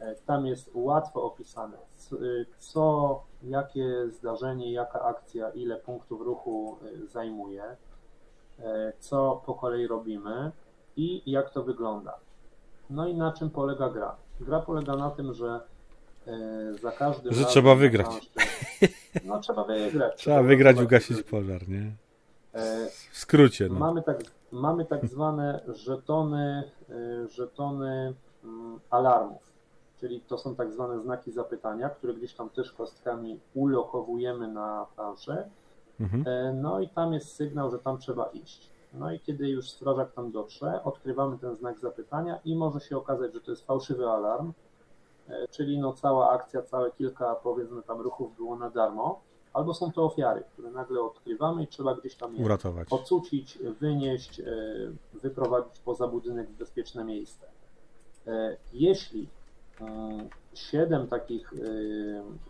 E, 0.00 0.14
tam 0.26 0.46
jest 0.46 0.70
łatwo 0.74 1.22
opisane, 1.22 1.76
y, 2.12 2.46
co, 2.58 3.24
jakie 3.42 4.08
zdarzenie, 4.10 4.72
jaka 4.72 5.00
akcja, 5.00 5.50
ile 5.50 5.76
punktów 5.76 6.20
ruchu 6.20 6.78
y, 7.04 7.08
zajmuje, 7.08 7.64
e, 8.58 8.92
co 8.98 9.42
po 9.46 9.54
kolei 9.54 9.86
robimy 9.86 10.52
i 10.96 11.22
jak 11.30 11.50
to 11.50 11.62
wygląda. 11.62 12.18
No 12.90 13.08
i 13.08 13.14
na 13.14 13.32
czym 13.32 13.50
polega 13.50 13.90
gra? 13.90 14.16
Gra 14.40 14.60
polega 14.60 14.96
na 14.96 15.10
tym, 15.10 15.34
że 15.34 15.60
e, 16.26 16.74
za 16.74 16.92
każdym 16.92 17.32
Że 17.32 17.44
trzeba 17.44 17.74
wygrać. 17.74 18.30
No 19.24 19.40
trzeba 19.40 19.64
wygrać. 19.64 20.16
Trzeba 20.20 20.42
wygrać, 20.42 20.80
ugasić 20.80 21.22
pożar, 21.22 21.68
nie? 21.68 21.92
W 23.12 23.18
skrócie. 23.18 23.68
No. 23.68 23.78
Mamy, 23.78 24.02
tak, 24.02 24.18
mamy 24.52 24.84
tak 24.84 25.06
zwane 25.14 25.60
żetony, 25.68 26.70
żetony 27.28 28.14
mm, 28.44 28.80
alarmów 28.90 29.56
czyli 29.96 30.20
to 30.20 30.38
są 30.38 30.54
tak 30.54 30.72
zwane 30.72 31.00
znaki 31.00 31.32
zapytania, 31.32 31.88
które 31.88 32.14
gdzieś 32.14 32.34
tam 32.34 32.50
też 32.50 32.72
kostkami 32.72 33.40
ulokowujemy 33.54 34.48
na 34.48 34.86
planszę. 34.94 35.48
Mhm. 36.00 36.24
E, 36.26 36.52
no 36.52 36.80
i 36.80 36.88
tam 36.88 37.12
jest 37.12 37.34
sygnał, 37.34 37.70
że 37.70 37.78
tam 37.78 37.98
trzeba 37.98 38.24
iść. 38.24 38.70
No 38.94 39.12
i 39.12 39.20
kiedy 39.20 39.48
już 39.48 39.70
strażak 39.70 40.12
tam 40.12 40.32
dotrze, 40.32 40.84
odkrywamy 40.84 41.38
ten 41.38 41.54
znak 41.56 41.78
zapytania 41.78 42.38
i 42.44 42.56
może 42.56 42.80
się 42.80 42.96
okazać, 42.96 43.34
że 43.34 43.40
to 43.40 43.50
jest 43.50 43.66
fałszywy 43.66 44.08
alarm, 44.08 44.52
e, 45.28 45.48
czyli 45.48 45.78
no 45.78 45.92
cała 45.92 46.30
akcja, 46.30 46.62
całe 46.62 46.90
kilka 46.90 47.34
powiedzmy 47.34 47.82
tam 47.82 48.00
ruchów 48.00 48.36
było 48.36 48.56
na 48.56 48.70
darmo, 48.70 49.20
albo 49.56 49.74
są 49.74 49.92
to 49.92 50.04
ofiary, 50.04 50.42
które 50.52 50.70
nagle 50.70 51.00
odkrywamy 51.00 51.62
i 51.62 51.66
trzeba 51.66 51.94
gdzieś 51.94 52.14
tam 52.14 52.36
je 52.36 52.44
uratować, 52.44 52.88
ocucić, 52.90 53.58
wynieść, 53.80 54.40
e, 54.40 54.44
wyprowadzić 55.22 55.78
poza 55.84 56.08
budynek 56.08 56.48
w 56.48 56.58
bezpieczne 56.58 57.04
miejsce. 57.04 57.46
Jeśli 58.72 59.28
siedem 60.54 61.06
takich, 61.06 61.54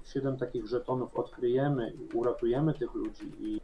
siedem 0.05 0.37
takich 0.37 0.67
żetonów 0.67 1.17
odkryjemy 1.17 1.93
uratujemy 2.15 2.75
tych 2.75 2.95
ludzi 2.95 3.33
i 3.41 3.61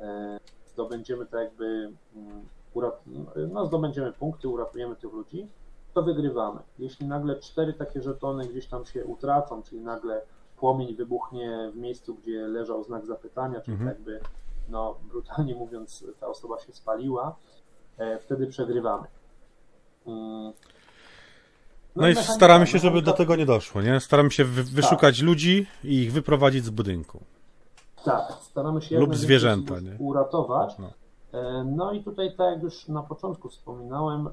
e, 0.00 0.40
zdobędziemy 0.66 1.26
tak 1.26 1.40
jakby, 1.40 1.92
mm, 2.16 3.52
no 3.52 3.66
zdobędziemy 3.66 4.12
punkty, 4.12 4.48
uratujemy 4.48 4.96
tych 4.96 5.12
ludzi, 5.12 5.48
to 5.94 6.02
wygrywamy. 6.02 6.60
Jeśli 6.78 7.06
nagle 7.06 7.40
cztery 7.40 7.72
takie 7.72 8.02
żetony 8.02 8.48
gdzieś 8.48 8.66
tam 8.66 8.84
się 8.84 9.04
utracą, 9.04 9.62
czyli 9.62 9.80
nagle 9.80 10.22
płomień 10.64 10.94
wybuchnie 10.94 11.70
w 11.74 11.76
miejscu, 11.76 12.14
gdzie 12.14 12.46
leżał 12.46 12.84
znak 12.84 13.06
zapytania, 13.06 13.60
czyli 13.60 13.72
mhm. 13.72 13.90
jakby, 13.90 14.20
no 14.68 14.96
brutalnie 15.08 15.54
mówiąc, 15.54 16.04
ta 16.20 16.26
osoba 16.26 16.58
się 16.58 16.72
spaliła, 16.72 17.36
e, 17.98 18.18
wtedy 18.18 18.46
przegrywamy. 18.46 19.06
Mm, 20.06 20.52
no, 21.96 22.02
no 22.02 22.08
i 22.08 22.16
staramy 22.16 22.66
się, 22.66 22.78
żeby 22.78 23.02
do 23.02 23.12
tego 23.12 23.36
nie 23.36 23.46
doszło, 23.46 23.82
nie? 23.82 24.00
Staramy 24.00 24.30
się 24.30 24.44
wy 24.44 24.62
wyszukać 24.62 25.16
tak. 25.16 25.26
ludzi 25.26 25.66
i 25.84 26.02
ich 26.02 26.12
wyprowadzić 26.12 26.64
z 26.64 26.70
budynku. 26.70 27.20
Tak, 28.04 28.32
staramy 28.40 28.82
się 28.82 28.98
lub 28.98 29.16
zwierzęta, 29.16 29.80
nie? 29.80 29.96
uratować. 29.98 30.78
No. 30.78 30.90
E, 31.32 31.64
no 31.64 31.92
i 31.92 32.02
tutaj, 32.02 32.36
tak 32.36 32.54
jak 32.54 32.62
już 32.62 32.88
na 32.88 33.02
początku 33.02 33.48
wspominałem, 33.48 34.26
e, 34.26 34.30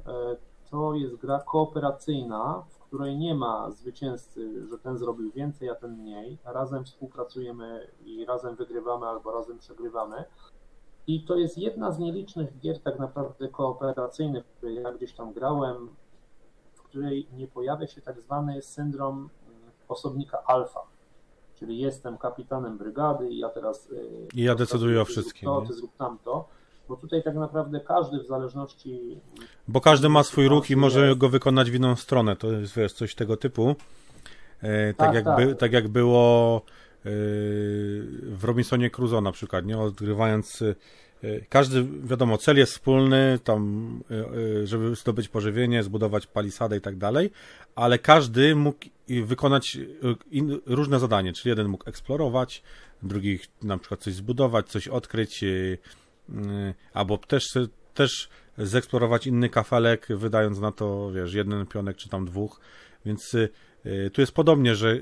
to 0.70 0.94
jest 0.94 1.16
gra 1.16 1.40
kooperacyjna, 1.40 2.64
w 2.70 2.81
której 2.92 3.18
nie 3.18 3.36
ma 3.36 3.72
zwycięzcy, 3.72 4.68
że 4.68 4.78
ten 4.78 4.98
zrobił 4.98 5.32
więcej, 5.32 5.70
a 5.70 5.76
ten 5.76 5.98
mniej. 5.98 6.38
Razem 6.46 6.86
współpracujemy 6.86 7.88
i 8.06 8.26
razem 8.26 8.56
wygrywamy 8.56 9.06
albo 9.06 9.32
razem 9.32 9.58
przegrywamy. 9.58 10.24
I 11.08 11.26
to 11.26 11.36
jest 11.36 11.58
jedna 11.58 11.92
z 11.92 12.00
nielicznych 12.00 12.60
gier 12.60 12.80
tak 12.80 13.00
naprawdę 13.00 13.48
kooperacyjnych, 13.48 14.46
które 14.46 14.74
ja 14.74 14.94
gdzieś 14.94 15.14
tam 15.14 15.34
grałem 15.34 15.90
której 16.92 17.28
nie 17.34 17.48
pojawia 17.48 17.88
się 17.88 18.02
tak 18.02 18.22
zwany 18.22 18.62
syndrom 18.62 19.18
mm, 19.18 19.62
osobnika 19.88 20.44
alfa. 20.44 20.80
Czyli 21.56 21.80
jestem 21.80 22.18
kapitanem 22.18 22.78
brygady 22.78 23.30
i 23.30 23.38
ja 23.38 23.50
teraz. 23.50 23.90
I 24.34 24.44
ja 24.44 24.56
decyduję 24.56 25.02
o 25.02 25.06
wszystkim. 25.06 25.46
To, 25.46 25.62
ty 25.62 25.74
zrób 25.74 25.96
tamto. 25.98 26.48
Bo 26.92 26.98
tutaj 26.98 27.24
tak 27.24 27.36
naprawdę 27.36 27.80
każdy 27.80 28.24
w 28.24 28.28
zależności. 28.28 29.22
Bo 29.68 29.82
każdy 29.82 30.10
ma 30.10 30.24
swój 30.24 30.48
ruch 30.48 30.70
i 30.70 30.76
może 30.76 31.16
go 31.16 31.30
wykonać 31.30 31.72
w 31.72 31.76
inną 31.76 31.96
stronę. 31.96 32.36
To 32.36 32.52
jest 32.52 32.76
wiesz, 32.76 32.94
coś 32.94 33.16
tego 33.16 33.38
typu. 33.38 33.76
E, 34.62 34.94
tak, 34.94 35.08
tak, 35.08 35.16
jak 35.16 35.26
tak. 35.26 35.38
By, 35.38 35.56
tak 35.56 35.72
jak 35.72 35.88
było 35.88 36.58
e, 36.58 37.02
w 37.04 38.40
Robinsonie 38.44 38.90
Crusoe 38.90 39.22
na 39.22 39.32
przykład, 39.32 39.66
nie? 39.66 39.78
Odgrywając 39.78 40.62
e, 40.62 40.76
każdy, 41.50 41.86
wiadomo, 42.04 42.38
cel 42.38 42.58
jest 42.58 42.72
wspólny, 42.72 43.40
tam, 43.44 44.00
żeby 44.64 44.96
zdobyć 44.96 45.28
pożywienie, 45.28 45.84
zbudować 45.84 46.28
palisadę 46.28 46.78
i 46.78 46.82
tak 46.82 46.98
dalej, 46.98 47.32
ale 47.76 48.00
każdy 48.00 48.56
mógł 48.56 48.80
wykonać 49.24 49.78
in, 50.32 50.60
różne 50.66 51.00
zadanie, 51.00 51.34
czyli 51.34 51.50
jeden 51.50 51.68
mógł 51.68 51.90
eksplorować, 51.90 52.64
drugi 53.04 53.40
na 53.64 53.78
przykład 53.78 54.00
coś 54.00 54.14
zbudować, 54.14 54.68
coś 54.68 54.88
odkryć, 54.88 55.44
albo 56.94 57.18
też, 57.18 57.44
też 57.94 58.30
zeksplorować 58.58 59.28
inny 59.28 59.50
kafelek, 59.50 60.08
wydając 60.10 60.60
na 60.60 60.72
to, 60.72 61.12
wiesz, 61.12 61.34
jeden 61.34 61.66
pionek 61.66 61.98
czy 61.98 62.10
tam 62.10 62.26
dwóch, 62.26 62.60
więc 63.06 63.36
E, 63.86 64.10
tu 64.10 64.22
jest 64.22 64.34
podobnie, 64.34 64.76
że 64.76 65.00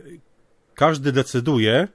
każdy 0.76 1.12
decyduje, 1.12 1.88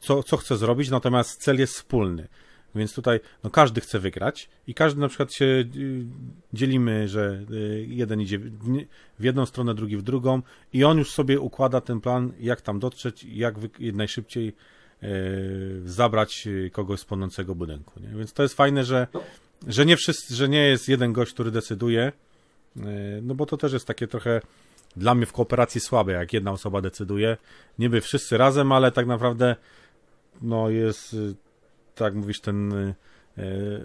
co, 0.00 0.22
co 0.22 0.36
chce 0.36 0.56
zrobić, 0.56 0.90
natomiast 0.90 1.42
cel 1.42 1.58
jest 1.58 1.74
wspólny. 1.74 2.28
Więc 2.74 2.94
tutaj 2.94 3.20
no, 3.44 3.50
każdy 3.50 3.80
chce 3.80 3.98
wygrać 3.98 4.48
i 4.66 4.74
każdy 4.74 5.00
na 5.00 5.08
przykład 5.08 5.34
się 5.34 5.64
dzielimy, 6.52 7.08
że 7.08 7.44
jeden 7.86 8.20
idzie 8.20 8.38
w 9.18 9.24
jedną 9.24 9.46
stronę, 9.46 9.74
drugi 9.74 9.96
w 9.96 10.02
drugą 10.02 10.42
i 10.72 10.84
on 10.84 10.98
już 10.98 11.10
sobie 11.10 11.40
układa 11.40 11.80
ten 11.80 12.00
plan, 12.00 12.32
jak 12.40 12.60
tam 12.60 12.78
dotrzeć, 12.78 13.24
jak 13.24 13.54
najszybciej 13.80 14.54
zabrać 15.84 16.48
kogoś 16.72 17.00
z 17.00 17.04
płonącego 17.04 17.54
budynku. 17.54 18.00
Nie? 18.00 18.08
Więc 18.08 18.32
to 18.32 18.42
jest 18.42 18.54
fajne, 18.54 18.84
że, 18.84 19.06
że 19.66 19.86
nie 19.86 19.96
wszyscy, 19.96 20.34
że 20.34 20.48
nie 20.48 20.68
jest 20.68 20.88
jeden 20.88 21.12
gość, 21.12 21.32
który 21.32 21.50
decyduje, 21.50 22.12
no 23.22 23.34
bo 23.34 23.46
to 23.46 23.56
też 23.56 23.72
jest 23.72 23.86
takie 23.86 24.06
trochę 24.06 24.40
dla 24.96 25.14
mnie 25.14 25.26
w 25.26 25.32
kooperacji 25.32 25.80
słabe, 25.80 26.12
jak 26.12 26.32
jedna 26.32 26.52
osoba 26.52 26.80
decyduje. 26.80 27.36
Niby 27.78 28.00
wszyscy 28.00 28.38
razem, 28.38 28.72
ale 28.72 28.92
tak 28.92 29.06
naprawdę 29.06 29.56
no 30.42 30.70
jest, 30.70 31.16
tak 31.94 32.14
mówisz, 32.14 32.40
ten 32.40 32.72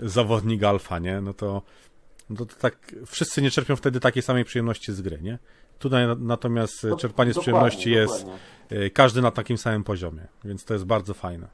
zawodnik 0.03 0.63
alfa, 0.63 1.00
nie? 1.00 1.22
No 1.22 1.34
to, 1.34 1.62
no 2.29 2.36
to 2.36 2.45
tak 2.45 2.95
wszyscy 3.05 3.41
nie 3.41 3.51
czerpią 3.51 3.75
wtedy 3.75 4.00
takiej 4.00 4.24
samej 4.24 4.45
przyjemności 4.45 4.93
z 4.93 5.01
gry, 5.01 5.19
nie? 5.22 5.39
Tutaj 5.79 6.08
natomiast 6.20 6.88
czerpanie 6.98 7.34
z 7.34 7.39
przyjemności 7.39 7.91
jest 7.91 8.27
każdy 8.94 9.22
na 9.22 9.32
takim 9.32 9.58
samym 9.58 9.84
poziomie, 9.84 10.27
więc 10.44 10.65
to 10.65 10.74
jest 10.74 10.86
bardzo 10.86 11.13
fajne. 11.13 11.48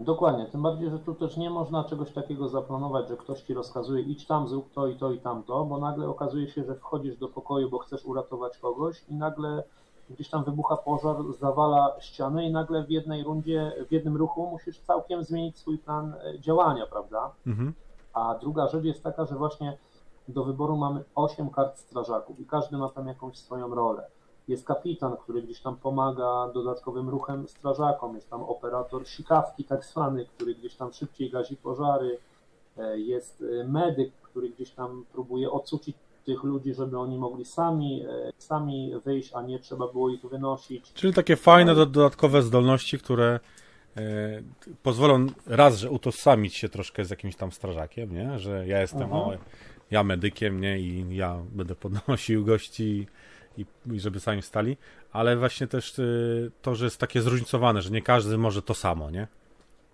Dokładnie, 0.00 0.46
tym 0.46 0.62
bardziej, 0.62 0.90
że 0.90 0.98
tu 0.98 1.14
też 1.14 1.36
nie 1.36 1.50
można 1.50 1.84
czegoś 1.84 2.10
takiego 2.12 2.48
zaplanować, 2.48 3.08
że 3.08 3.16
ktoś 3.16 3.42
ci 3.42 3.54
rozkazuje 3.54 4.02
idź 4.02 4.26
tam, 4.26 4.48
zrób 4.48 4.72
to 4.72 4.86
i 4.86 4.96
to 4.96 5.12
i 5.12 5.18
tamto, 5.18 5.64
bo 5.64 5.78
nagle 5.78 6.08
okazuje 6.08 6.48
się, 6.48 6.64
że 6.64 6.74
wchodzisz 6.74 7.16
do 7.16 7.28
pokoju, 7.28 7.70
bo 7.70 7.78
chcesz 7.78 8.04
uratować 8.04 8.58
kogoś 8.58 9.04
i 9.08 9.14
nagle 9.14 9.62
gdzieś 10.10 10.28
tam 10.28 10.44
wybucha 10.44 10.76
pożar, 10.76 11.16
zawala 11.40 11.96
ściany 12.00 12.44
i 12.44 12.52
nagle 12.52 12.84
w 12.84 12.90
jednej 12.90 13.24
rundzie, 13.24 13.72
w 13.88 13.92
jednym 13.92 14.16
ruchu 14.16 14.50
musisz 14.50 14.78
całkiem 14.80 15.24
zmienić 15.24 15.58
swój 15.58 15.78
plan 15.78 16.14
e, 16.14 16.40
działania, 16.40 16.86
prawda? 16.86 17.30
Mhm. 17.46 17.72
A 18.12 18.34
druga 18.40 18.68
rzecz 18.68 18.84
jest 18.84 19.02
taka, 19.02 19.24
że 19.24 19.34
właśnie 19.34 19.78
do 20.28 20.44
wyboru 20.44 20.76
mamy 20.76 21.04
8 21.14 21.50
kart 21.50 21.78
strażaków 21.78 22.40
i 22.40 22.46
każdy 22.46 22.76
ma 22.76 22.88
tam 22.88 23.06
jakąś 23.06 23.38
swoją 23.38 23.74
rolę. 23.74 24.06
Jest 24.48 24.66
kapitan, 24.66 25.16
który 25.16 25.42
gdzieś 25.42 25.60
tam 25.60 25.76
pomaga 25.76 26.48
dodatkowym 26.54 27.08
ruchem 27.08 27.48
strażakom, 27.48 28.14
jest 28.14 28.30
tam 28.30 28.42
operator 28.42 29.08
sikawki 29.08 29.64
tak 29.64 29.84
zwany, 29.84 30.26
który 30.26 30.54
gdzieś 30.54 30.74
tam 30.74 30.92
szybciej 30.92 31.30
gazi 31.30 31.56
pożary, 31.56 32.18
e, 32.78 32.98
jest 32.98 33.44
e, 33.60 33.64
medyk, 33.64 34.12
który 34.22 34.50
gdzieś 34.50 34.70
tam 34.70 35.04
próbuje 35.12 35.50
ocucić 35.50 35.96
tych 36.24 36.42
ludzi, 36.42 36.74
żeby 36.74 36.98
oni 36.98 37.18
mogli 37.18 37.44
sami, 37.44 38.04
e, 38.08 38.32
sami 38.38 38.92
wyjść, 39.04 39.32
a 39.34 39.42
nie 39.42 39.58
trzeba 39.58 39.88
było 39.88 40.10
ich 40.10 40.22
wynosić. 40.22 40.92
Czyli 40.92 41.14
takie 41.14 41.36
fajne 41.36 41.74
dodatkowe 41.74 42.42
zdolności, 42.42 42.98
które 42.98 43.40
pozwolą 44.82 45.26
raz, 45.46 45.76
że 45.76 45.90
utożsamić 45.90 46.54
się 46.54 46.68
troszkę 46.68 47.04
z 47.04 47.10
jakimś 47.10 47.36
tam 47.36 47.52
strażakiem, 47.52 48.14
nie? 48.14 48.38
że 48.38 48.66
ja 48.66 48.80
jestem 48.80 49.02
mhm. 49.02 49.22
o, 49.22 49.32
ja 49.90 50.04
medykiem, 50.04 50.60
nie? 50.60 50.78
I 50.78 51.16
ja 51.16 51.38
będę 51.52 51.74
podnosił 51.74 52.44
gości 52.44 53.06
i, 53.56 53.66
i 53.92 54.00
żeby 54.00 54.20
sami 54.20 54.42
stali, 54.42 54.76
ale 55.12 55.36
właśnie 55.36 55.66
też 55.66 55.98
y, 55.98 56.50
to, 56.62 56.74
że 56.74 56.84
jest 56.84 57.00
takie 57.00 57.22
zróżnicowane, 57.22 57.82
że 57.82 57.90
nie 57.90 58.02
każdy 58.02 58.38
może 58.38 58.62
to 58.62 58.74
samo, 58.74 59.10
nie? 59.10 59.28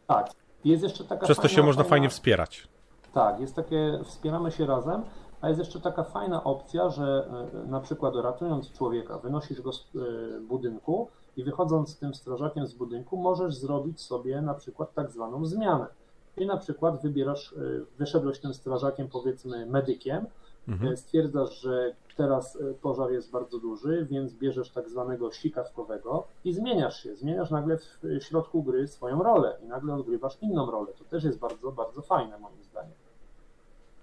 Tak. 0.07 0.31
Jest 0.64 0.83
jeszcze 0.83 1.05
taka 1.05 1.24
Przez 1.24 1.37
to 1.37 1.48
się 1.48 1.62
można 1.62 1.83
fajna... 1.83 1.90
fajnie 1.90 2.09
wspierać. 2.09 2.68
Tak, 3.12 3.40
jest 3.40 3.57
takie, 3.57 3.98
wspieramy 4.05 4.50
się 4.50 4.66
razem, 4.66 5.02
a 5.40 5.48
jest 5.48 5.61
jeszcze 5.61 5.81
taka 5.81 6.05
fajna 6.05 6.44
opcja, 6.44 6.88
że 6.88 7.28
y, 7.64 7.68
na 7.68 7.81
przykład 7.81 8.14
ratując 8.16 8.72
człowieka, 8.72 9.18
wynosisz 9.18 9.61
go 9.61 9.72
z 9.72 9.94
y, 9.94 10.40
budynku 10.48 11.09
i 11.37 11.44
wychodząc 11.44 11.90
z 11.90 11.98
tym 11.98 12.14
strażakiem 12.14 12.66
z 12.66 12.74
budynku, 12.74 13.16
możesz 13.16 13.55
zrobić 13.55 14.00
sobie 14.00 14.42
na 14.42 14.55
przykład 14.55 14.94
tak 14.94 15.11
zwaną 15.11 15.44
zmianę. 15.46 15.87
I 16.36 16.46
na 16.46 16.56
przykład 16.56 17.02
wybierasz, 17.02 17.54
wyszedłeś 17.98 18.38
tym 18.38 18.54
strażakiem, 18.54 19.08
powiedzmy 19.08 19.66
medykiem, 19.66 20.26
mhm. 20.68 20.96
stwierdzasz, 20.96 21.60
że 21.60 21.94
Teraz 22.16 22.56
e, 22.56 22.74
pożar 22.74 23.10
jest 23.10 23.30
bardzo 23.30 23.58
duży, 23.58 24.06
więc 24.10 24.34
bierzesz 24.34 24.70
tak 24.70 24.88
zwanego 24.88 25.32
sikawkowego 25.32 26.26
i 26.44 26.52
zmieniasz 26.52 27.02
się. 27.02 27.16
Zmieniasz 27.16 27.50
nagle 27.50 27.78
w 27.78 28.22
środku 28.22 28.62
gry 28.62 28.88
swoją 28.88 29.22
rolę 29.22 29.58
i 29.62 29.66
nagle 29.66 29.94
odgrywasz 29.94 30.38
inną 30.40 30.70
rolę. 30.70 30.92
To 30.98 31.04
też 31.04 31.24
jest 31.24 31.38
bardzo, 31.38 31.72
bardzo 31.72 32.02
fajne 32.02 32.38
moim 32.38 32.64
zdaniem. 32.64 32.92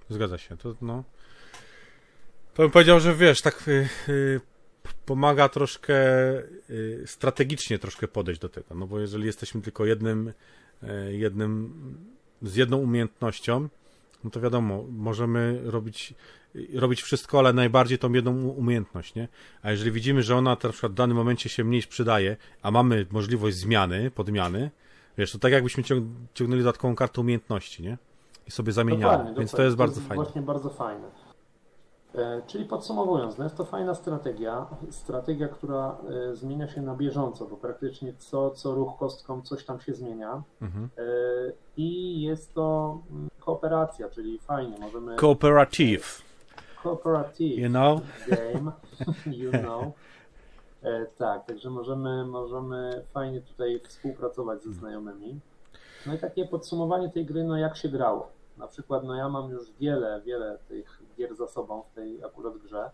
Zgadza 0.10 0.38
się. 0.38 0.58
To, 0.58 0.76
no, 0.82 1.04
to 2.54 2.64
bym 2.64 2.72
powiedział, 2.72 3.00
że 3.00 3.16
wiesz, 3.16 3.42
tak 3.42 3.64
yy, 3.68 3.88
yy, 4.08 4.42
pomaga 5.06 5.50
troszkę 5.50 5.96
yy, 6.70 7.04
strategicznie 7.06 7.80
troszkę 7.80 8.08
podejść 8.08 8.42
do 8.42 8.50
tego. 8.50 8.76
No 8.76 8.88
bo 8.88 9.00
jeżeli 9.00 9.26
jesteśmy 9.26 9.62
tylko 9.62 9.86
jednym, 9.86 10.34
jednym 11.10 11.74
z 12.42 12.56
jedną 12.56 12.78
umiejętnością, 12.78 13.68
no 14.24 14.30
to 14.30 14.42
wiadomo, 14.42 14.84
możemy 14.90 15.62
robić 15.64 16.14
robić 16.74 17.02
wszystko, 17.02 17.40
ale 17.40 17.54
najbardziej 17.54 17.98
tą 17.98 18.14
jedną 18.14 18.48
umiejętność, 18.48 19.16
nie? 19.16 19.28
A 19.62 19.72
jeżeli 19.72 19.92
widzimy, 19.92 20.24
że 20.24 20.36
ona 20.36 20.58
na 20.64 20.70
przykład 20.70 20.92
w 20.92 20.96
danym 20.96 21.18
momencie 21.18 21.50
się 21.50 21.64
mniej 21.64 21.82
przydaje, 21.82 22.38
a 22.62 22.72
mamy 22.72 23.06
możliwość 23.12 23.58
zmiany, 23.58 24.12
podmiany, 24.12 24.72
wiesz, 25.18 25.32
to 25.32 25.40
tak 25.40 25.52
jakbyśmy 25.52 25.84
ciągnęli 26.34 26.62
dodatkową 26.62 26.96
kartę 26.96 27.22
umiejętności, 27.22 27.84
nie? 27.84 27.98
I 28.48 28.52
sobie 28.52 28.72
zamieniamy, 28.72 29.02
dokładnie, 29.02 29.26
więc 29.26 29.52
dokładnie. 29.52 29.58
to 29.58 29.64
jest 29.64 29.78
bardzo 29.78 29.96
to 29.96 30.00
jest 30.00 30.08
fajne. 30.08 30.24
właśnie 30.24 30.42
bardzo 30.42 30.70
fajne. 30.70 31.29
E, 32.16 32.42
czyli 32.48 32.66
podsumowując, 32.66 33.38
no 33.38 33.44
jest 33.44 33.58
to 33.58 33.66
fajna 33.66 33.96
strategia, 33.96 34.66
strategia, 34.90 35.48
która 35.48 35.98
e, 36.32 36.36
zmienia 36.36 36.68
się 36.68 36.82
na 36.82 36.96
bieżąco, 36.96 37.46
bo 37.46 37.58
praktycznie 37.58 38.14
co, 38.18 38.52
co 38.52 38.76
ruch 38.76 38.98
kostką 39.00 39.42
coś 39.42 39.66
tam 39.66 39.80
się 39.80 39.94
zmienia 39.94 40.42
mhm. 40.62 40.90
E, 40.98 41.02
i 41.78 42.22
jest 42.22 42.54
to 42.54 43.00
mm, 43.12 43.30
kooperacja, 43.40 44.10
czyli 44.10 44.40
fajnie, 44.40 44.78
możemy... 44.80 45.16
Cooperative 45.16 46.30
cooperative 46.84 47.58
you 47.58 47.70
know? 47.70 48.02
game, 48.28 48.72
you 49.42 49.52
know. 49.52 49.94
Tak, 51.18 51.46
także 51.46 51.70
możemy, 51.70 52.26
możemy 52.26 53.04
fajnie 53.14 53.42
tutaj 53.42 53.82
współpracować 53.88 54.64
ze 54.64 54.74
znajomymi. 54.74 55.40
No 56.06 56.14
i 56.14 56.18
takie 56.18 56.46
podsumowanie 56.46 57.10
tej 57.10 57.26
gry, 57.26 57.44
no 57.44 57.58
jak 57.58 57.78
się 57.78 57.90
grało. 57.90 58.32
Na 58.60 58.68
przykład, 58.68 59.04
no 59.04 59.16
ja 59.16 59.30
mam 59.30 59.52
już 59.52 59.72
wiele, 59.80 60.22
wiele 60.26 60.58
tych 60.68 61.02
gier 61.18 61.36
za 61.36 61.48
sobą 61.48 61.84
w 61.92 61.96
tej 61.96 62.24
akurat 62.24 62.58
grze. 62.58 62.92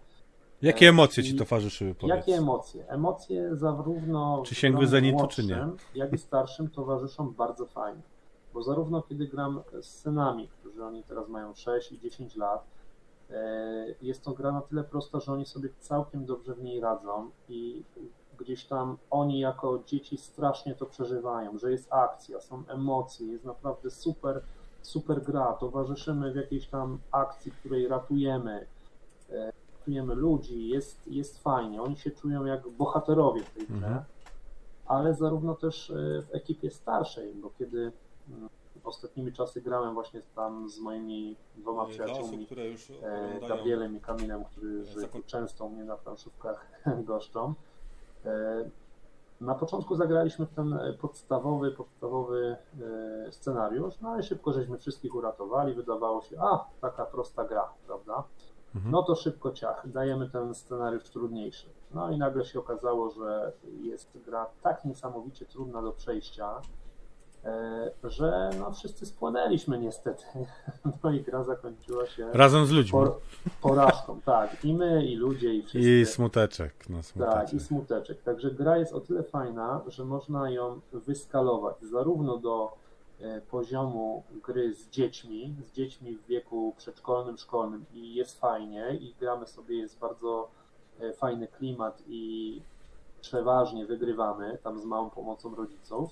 Jakie 0.61 0.89
emocje 0.89 1.23
ci 1.23 1.35
towarzyszyły? 1.35 1.95
Powiedz? 1.95 2.15
Jakie 2.15 2.35
emocje? 2.35 2.87
Emocje 2.87 3.55
zarówno 3.55 4.43
czy 4.45 4.55
sięgły 4.55 4.87
zenitu, 4.87 5.27
czy 5.27 5.43
nie? 5.43 5.67
jak 5.95 6.13
i 6.13 6.17
starszym 6.17 6.69
towarzyszą 6.69 7.33
bardzo 7.33 7.65
fajnie. 7.65 8.01
Bo 8.53 8.63
zarówno 8.63 9.01
kiedy 9.01 9.27
gram 9.27 9.61
z 9.81 9.87
synami, 9.87 10.47
którzy 10.47 10.83
oni 10.83 11.03
teraz 11.03 11.29
mają 11.29 11.53
6 11.53 11.91
i 11.91 11.99
10 11.99 12.35
lat, 12.35 12.65
E, 13.31 13.95
jest 14.01 14.23
to 14.23 14.31
gra 14.31 14.51
na 14.51 14.61
tyle 14.61 14.83
prosta, 14.83 15.19
że 15.19 15.33
oni 15.33 15.45
sobie 15.45 15.69
całkiem 15.79 16.25
dobrze 16.25 16.55
w 16.55 16.63
niej 16.63 16.79
radzą 16.79 17.29
i 17.49 17.83
gdzieś 18.37 18.65
tam 18.65 18.97
oni 19.09 19.39
jako 19.39 19.79
dzieci 19.85 20.17
strasznie 20.17 20.75
to 20.75 20.85
przeżywają, 20.85 21.57
że 21.57 21.71
jest 21.71 21.93
akcja, 21.93 22.41
są 22.41 22.63
emocje, 22.67 23.27
jest 23.27 23.45
naprawdę 23.45 23.89
super, 23.89 24.41
super 24.85 25.23
gra, 25.23 25.53
towarzyszymy 25.53 26.31
w 26.31 26.35
jakiejś 26.35 26.67
tam 26.67 26.99
akcji, 27.11 27.51
której 27.51 27.87
ratujemy, 27.87 28.67
e, 29.29 29.51
ratujemy 29.79 30.15
ludzi, 30.15 30.67
jest, 30.67 31.07
jest 31.07 31.43
fajnie, 31.43 31.81
oni 31.81 31.97
się 31.97 32.11
czują 32.11 32.45
jak 32.45 32.69
bohaterowie 32.69 33.43
w 33.43 33.53
tej 33.53 33.67
grze, 33.67 33.87
mhm. 33.87 34.03
ale 34.85 35.13
zarówno 35.13 35.55
też 35.55 35.89
e, 35.89 35.93
w 36.21 36.35
ekipie 36.35 36.71
starszej, 36.71 37.33
bo 37.33 37.49
kiedy 37.49 37.91
mm, 38.29 38.49
ostatnimi 38.83 39.33
czasy 39.33 39.61
grałem 39.61 39.93
właśnie 39.93 40.21
tam 40.35 40.69
z 40.69 40.79
moimi 40.79 41.35
dwoma 41.55 41.85
przyjaciółmi, 41.85 42.45
osób, 42.45 43.49
Gabrielem 43.49 43.97
i 43.97 43.99
Kamilem, 43.99 44.45
którzy 44.45 44.85
często 45.25 45.65
u 45.65 45.69
mnie 45.69 45.83
na 45.83 45.97
planszówkach 45.97 46.67
goszczą. 47.07 47.53
Na 49.41 49.55
początku 49.55 49.95
zagraliśmy 49.95 50.45
ten 50.45 50.73
e, 50.73 50.93
podstawowy, 50.93 51.71
podstawowy 51.71 52.57
e, 53.27 53.31
scenariusz, 53.31 53.93
no 54.01 54.09
ale 54.09 54.23
szybko 54.23 54.53
żeśmy 54.53 54.77
wszystkich 54.77 55.15
uratowali, 55.15 55.73
wydawało 55.73 56.21
się, 56.21 56.41
a, 56.41 56.65
taka 56.81 57.05
prosta 57.05 57.45
gra, 57.45 57.69
prawda? 57.87 58.23
Mhm. 58.75 58.91
No 58.91 59.03
to 59.03 59.15
szybko 59.15 59.51
ciach, 59.51 59.89
dajemy 59.91 60.29
ten 60.29 60.55
scenariusz 60.55 61.09
trudniejszy. 61.09 61.67
No 61.93 62.11
i 62.11 62.17
nagle 62.17 62.45
się 62.45 62.59
okazało, 62.59 63.09
że 63.09 63.51
jest 63.81 64.17
gra 64.25 64.45
tak 64.61 64.85
niesamowicie 64.85 65.45
trudna 65.45 65.81
do 65.81 65.91
przejścia, 65.91 66.61
że 68.03 68.49
no 68.59 68.71
wszyscy 68.71 69.05
spłonęliśmy 69.05 69.79
niestety. 69.79 70.23
No 71.03 71.11
i 71.11 71.21
gra 71.21 71.43
zakończyła 71.43 72.05
się 72.07 72.29
Razem 72.33 72.65
z 72.65 72.71
ludźmi. 72.71 72.91
por- 72.91 73.17
porażką, 73.61 74.21
tak. 74.21 74.65
I 74.65 74.73
my, 74.73 75.05
i 75.05 75.15
ludzie, 75.15 75.53
i 75.53 75.61
wszyscy. 75.61 75.89
I 76.01 76.05
smuteczek. 76.05 76.73
No, 76.89 76.97
Tak, 76.97 77.05
smuteczek. 77.05 77.53
i 77.53 77.59
smuteczek. 77.59 78.21
Także 78.23 78.51
gra 78.51 78.77
jest 78.77 78.93
o 78.93 78.99
tyle 78.99 79.23
fajna, 79.23 79.81
że 79.87 80.05
można 80.05 80.49
ją 80.49 80.79
wyskalować 80.93 81.75
zarówno 81.91 82.37
do 82.37 82.73
e, 83.21 83.41
poziomu 83.41 84.23
gry 84.43 84.73
z 84.73 84.89
dziećmi, 84.89 85.55
z 85.67 85.71
dziećmi 85.75 86.15
w 86.15 86.25
wieku 86.27 86.73
przedszkolnym, 86.77 87.37
szkolnym 87.37 87.85
i 87.93 88.15
jest 88.15 88.39
fajnie 88.39 88.97
i 89.01 89.13
gramy 89.19 89.47
sobie, 89.47 89.77
jest 89.77 89.99
bardzo 89.99 90.47
e, 90.99 91.13
fajny 91.13 91.47
klimat 91.47 92.03
i 92.07 92.61
przeważnie 93.21 93.85
wygrywamy 93.85 94.57
tam 94.63 94.79
z 94.79 94.85
małą 94.85 95.09
pomocą 95.09 95.55
rodziców, 95.55 96.09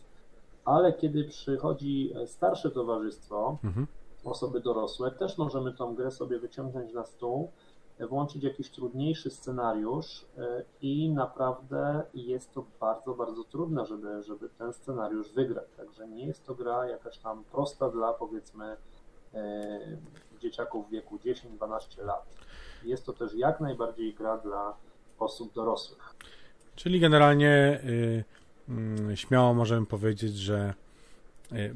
ale 0.65 0.93
kiedy 0.93 1.23
przychodzi 1.23 2.13
e, 2.15 2.27
starsze 2.27 2.71
towarzystwo, 2.71 3.57
Mhm. 3.63 3.87
osoby 4.23 4.59
dorosłe, 4.59 5.11
też 5.11 5.37
możemy 5.37 5.73
tą 5.73 5.95
grę 5.95 6.11
sobie 6.11 6.39
wyciągnąć 6.39 6.93
na 6.93 7.05
stół, 7.05 7.51
e, 7.99 8.07
włączyć 8.07 8.43
jakiś 8.43 8.69
trudniejszy 8.69 9.29
scenariusz 9.29 10.25
e, 10.37 10.63
i 10.81 11.09
naprawdę 11.09 12.03
jest 12.13 12.53
to 12.53 12.65
bardzo, 12.79 13.13
bardzo 13.13 13.43
trudne, 13.43 13.85
żeby, 13.85 14.23
żeby 14.23 14.49
ten 14.49 14.73
scenariusz 14.73 15.31
wygrać. 15.33 15.67
Także 15.77 16.07
nie 16.07 16.25
jest 16.25 16.45
to 16.45 16.55
gra 16.55 16.85
jakaś 16.85 17.17
tam 17.17 17.43
prosta 17.43 17.89
dla 17.89 18.13
powiedzmy 18.13 18.77
dzieciaków 20.39 20.87
w 20.87 20.91
wieku 20.91 21.17
10-12 21.17 22.05
lat. 22.05 22.25
Jest 22.83 23.05
to 23.05 23.13
też 23.13 23.33
jak 23.33 23.59
najbardziej 23.59 24.13
gra 24.13 24.37
dla 24.37 24.73
osób 25.19 25.53
dorosłych. 25.53 26.15
Czyli 26.75 26.99
generalnie 26.99 27.81
y, 27.83 28.23
śmiało 29.15 29.53
możemy 29.53 29.85
powiedzieć, 29.85 30.37
że 30.37 30.73
y, 31.51 31.75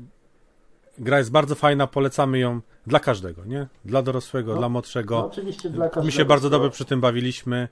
gra 0.98 1.18
jest 1.18 1.32
bardzo 1.32 1.56
fajna, 1.56 1.88
polecamy 1.88 2.40
ją 2.40 2.62
dla 2.88 3.00
każdego, 3.00 3.46
nie? 3.46 3.68
Dla 3.86 4.02
dorosłego, 4.02 4.52
No, 4.52 4.58
dla 4.58 4.66
No, 4.66 4.70
młodszego. 4.70 5.26
oczywiście 5.26 5.70
dla 5.70 5.86
każdego. 5.86 6.06
My 6.06 6.12
się 6.12 6.26
bardzo 6.26 6.50
dobrze 6.50 6.70
przy 6.70 6.86
tym 6.86 7.02
bawiliśmy. 7.02 7.68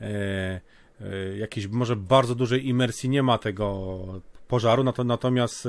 E, 0.00 0.04
e, 1.00 1.36
jakiejś 1.36 1.66
może 1.66 1.96
bardzo 1.96 2.34
dużej 2.34 2.68
imersji 2.68 3.08
nie 3.08 3.22
ma 3.22 3.38
tego 3.38 3.98
pożaru, 4.48 4.84
nato- 4.84 5.04
natomiast 5.04 5.68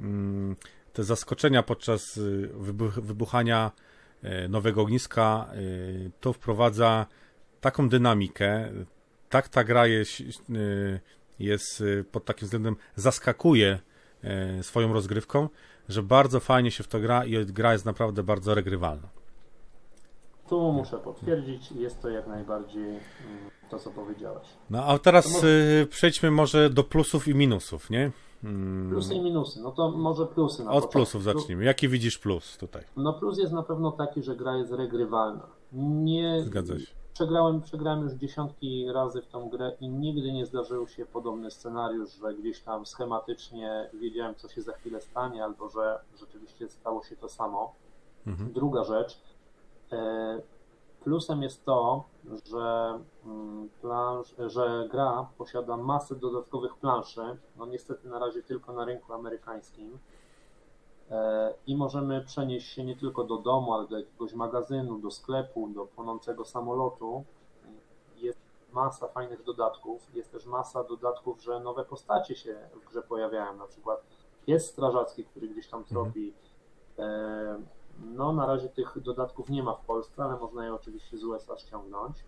mm, 0.00 0.56
te 0.92 1.04
zaskoczenia 1.04 1.62
podczas 1.62 2.20
wybuch, 2.54 2.92
wybuchania 2.94 3.70
e, 4.22 4.48
nowego 4.48 4.82
ogniska 4.82 5.46
to 6.20 6.32
wprowadza 6.32 7.06
taką 7.60 7.88
dynamikę, 7.88 8.70
tak 9.28 9.48
ta 9.48 9.64
gra 9.64 9.86
jest, 9.86 10.12
jest 11.42 11.80
y, 11.80 12.04
pod 12.12 12.24
takim 12.24 12.46
względem 12.46 12.76
zaskakuje 12.96 13.78
e, 14.24 14.62
swoją 14.62 14.92
rozgrywką, 14.92 15.48
że 15.88 16.02
bardzo 16.02 16.40
fajnie 16.40 16.70
się 16.70 16.84
w 16.84 16.88
to 16.88 17.00
gra 17.00 17.24
i 17.24 17.46
gra 17.46 17.72
jest 17.72 17.84
naprawdę 17.84 18.22
bardzo 18.22 18.54
regrywalna. 18.54 19.08
Tu 20.48 20.72
muszę 20.72 20.98
potwierdzić, 20.98 21.72
jest 21.72 22.02
to 22.02 22.08
jak 22.08 22.26
najbardziej 22.26 22.84
mm, 22.84 23.00
to, 23.70 23.78
co 23.78 23.90
powiedziałeś. 23.90 24.46
No 24.70 24.84
a 24.84 24.98
teraz 24.98 25.32
może- 25.32 25.46
y, 25.82 25.86
przejdźmy 25.90 26.30
może 26.30 26.70
do 26.70 26.84
plusów 26.84 27.28
i 27.28 27.34
minusów, 27.34 27.90
nie? 27.90 28.10
Mm, 28.44 28.90
Plusy 28.90 29.14
i 29.14 29.20
minusy. 29.20 29.60
No 29.62 29.70
to 29.70 29.90
może 29.90 30.26
plusy 30.26 30.64
na 30.64 30.70
Od 30.70 30.74
początku. 30.76 30.92
plusów 30.92 31.22
zacznijmy. 31.22 31.64
Jaki 31.64 31.88
widzisz 31.88 32.18
plus 32.18 32.56
tutaj? 32.58 32.82
No 32.96 33.12
plus 33.12 33.38
jest 33.38 33.52
na 33.52 33.62
pewno 33.62 33.92
taki, 33.92 34.22
że 34.22 34.36
gra 34.36 34.56
jest 34.56 34.72
regrywalna. 34.72 35.46
Nie 35.72 36.42
Zgadza 36.44 36.78
się. 36.78 36.86
Przegrałem, 37.14 37.60
przegrałem 37.60 38.02
już 38.02 38.12
dziesiątki 38.12 38.92
razy 38.92 39.22
w 39.22 39.26
tą 39.26 39.48
grę 39.48 39.72
i 39.80 39.88
nigdy 39.88 40.32
nie 40.32 40.46
zdarzył 40.46 40.88
się 40.88 41.06
podobny 41.06 41.50
scenariusz, 41.50 42.12
że 42.12 42.34
gdzieś 42.34 42.60
tam 42.60 42.86
schematycznie 42.86 43.90
wiedziałem, 43.94 44.34
co 44.34 44.48
się 44.48 44.62
za 44.62 44.72
chwilę 44.72 45.00
stanie, 45.00 45.44
albo 45.44 45.68
że 45.68 46.00
rzeczywiście 46.20 46.68
stało 46.68 47.02
się 47.02 47.16
to 47.16 47.28
samo. 47.28 47.74
Mhm. 48.26 48.52
Druga 48.52 48.84
rzecz. 48.84 49.20
e, 49.92 50.40
Plusem 51.04 51.42
jest 51.42 51.64
to, 51.64 52.04
że, 52.50 52.98
mm, 53.24 53.68
że 54.38 54.88
gra 54.90 55.26
posiada 55.38 55.76
masę 55.76 56.16
dodatkowych 56.16 56.74
planszy. 56.76 57.20
No 57.56 57.66
niestety 57.66 58.08
na 58.08 58.18
razie 58.18 58.42
tylko 58.42 58.72
na 58.72 58.84
rynku 58.84 59.12
amerykańskim. 59.12 59.98
E, 61.12 61.54
I 61.66 61.76
możemy 61.76 62.20
przenieść 62.24 62.72
się 62.72 62.84
nie 62.84 62.96
tylko 62.96 63.24
do 63.24 63.36
domu, 63.38 63.74
ale 63.74 63.86
do 63.88 63.98
jakiegoś 63.98 64.34
magazynu, 64.34 64.98
do 64.98 65.10
sklepu, 65.10 65.68
do 65.68 65.86
płonącego 65.86 66.44
samolotu. 66.44 67.24
Jest 68.16 68.38
masa 68.72 69.08
fajnych 69.08 69.42
dodatków. 69.44 70.14
Jest 70.14 70.32
też 70.32 70.46
masa 70.46 70.84
dodatków, 70.84 71.42
że 71.42 71.60
nowe 71.60 71.84
postacie 71.84 72.34
się 72.36 72.68
w 72.82 72.88
grze 72.90 73.02
pojawiają. 73.02 73.56
Na 73.56 73.66
przykład 73.66 74.02
pies 74.46 74.66
strażacki, 74.66 75.24
który 75.24 75.48
gdzieś 75.48 75.68
tam 75.68 75.84
tropi. 75.84 76.34
E, 76.98 77.62
No, 78.04 78.32
na 78.32 78.46
razie 78.46 78.68
tych 78.68 79.00
dodatków 79.02 79.50
nie 79.50 79.62
ma 79.62 79.74
w 79.74 79.84
Polsce, 79.84 80.24
ale 80.24 80.36
można 80.36 80.64
je 80.64 80.74
oczywiście 80.74 81.18
z 81.18 81.24
USA 81.24 81.56
ściągnąć. 81.58 82.24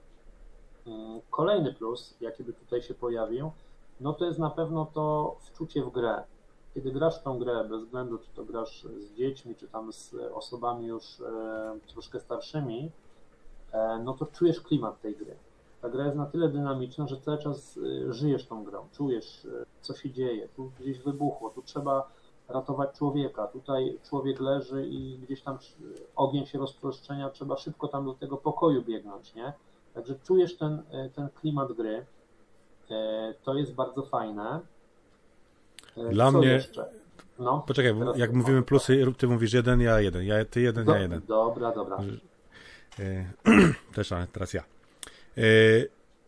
Mm, 0.87 1.21
Kolejny 1.31 1.75
plus, 1.75 2.17
jaki 2.21 2.45
by 2.45 2.53
tutaj 2.53 2.83
się 2.83 2.95
pojawił, 2.95 3.51
no 4.01 4.13
to 4.13 4.25
jest 4.25 4.39
na 4.39 4.51
pewno 4.51 4.87
to 4.95 5.37
wczucie 5.41 5.83
w 5.83 5.91
grę. 5.91 6.25
Kiedy 6.75 6.93
grasz 6.93 7.23
tą 7.23 7.39
grę, 7.39 7.65
bez 7.71 7.83
względu 7.83 8.19
czy 8.19 8.31
to 8.35 8.45
grasz 8.45 8.83
z 8.99 9.15
dziećmi, 9.15 9.55
czy 9.55 9.69
tam 9.69 9.93
z 9.93 10.15
osobami 10.33 10.87
już 10.87 11.21
e, 11.21 11.79
troszkę 11.87 12.21
starszymi, 12.21 12.91
e, 13.73 13.99
no 14.05 14.15
to 14.15 14.27
czujesz 14.27 14.61
klimat 14.61 15.01
tej 15.01 15.17
gry. 15.17 15.37
Ta 15.83 15.89
gra 15.89 16.05
jest 16.05 16.17
na 16.17 16.27
tyle 16.27 16.49
dynamiczna, 16.49 17.07
że 17.07 17.21
cały 17.21 17.39
czas 17.39 17.79
e, 18.09 18.13
żyjesz 18.13 18.47
tą 18.47 18.65
grą, 18.65 18.89
czujesz, 18.93 19.47
co 19.81 19.95
się 19.95 20.11
dzieje. 20.11 20.49
Tu 20.49 20.71
gdzieś 20.81 20.99
wybuchło, 20.99 21.51
tu 21.51 21.63
trzeba 21.63 22.11
ratować 22.49 22.99
człowieka. 22.99 23.47
Tutaj 23.47 23.99
człowiek 24.03 24.41
leży 24.41 24.87
i 24.87 25.19
gdzieś 25.19 25.43
tam 25.43 25.59
ogień 26.17 26.47
się 26.47 26.59
rozprzestrzenia, 26.59 27.31
trzeba 27.31 27.57
szybko 27.57 27.89
tam 27.89 28.05
do 28.05 28.15
tego 28.15 28.37
pokoju 28.37 28.83
biegnąć, 28.83 29.35
nie? 29.35 29.53
Także 29.95 30.15
czujesz 30.15 30.57
ten, 30.57 30.83
ten 31.15 31.29
klimat 31.29 31.73
gry. 31.73 32.07
To 33.45 33.55
jest 33.55 33.75
bardzo 33.75 34.03
fajne. 34.03 34.61
E, 35.97 36.09
Dla 36.11 36.33
Co 36.33 36.39
mnie- 36.39 36.49
Jeszcze? 36.49 36.85
No, 37.39 37.65
Poczekaj, 37.67 37.95
Teraz 37.99 38.19
jak 38.19 38.33
mówimy 38.33 38.59
mów. 38.59 38.67
plusy, 38.69 39.05
ty 39.19 39.27
mówisz 39.29 39.53
jeden, 39.53 39.81
ja 39.81 40.01
jeden. 40.01 40.25
Ja, 40.25 40.45
ty 40.45 40.61
jeden, 40.61 40.85
do, 40.85 40.95
ja 40.95 41.01
jeden. 41.03 41.21
dobra, 41.29 41.73
dobra. 41.73 41.99
E, 42.99 43.25
Też, 43.95 44.13
ale 44.13 44.27
teraz 44.27 44.55
ja. 44.55 44.65
E, 45.39 45.43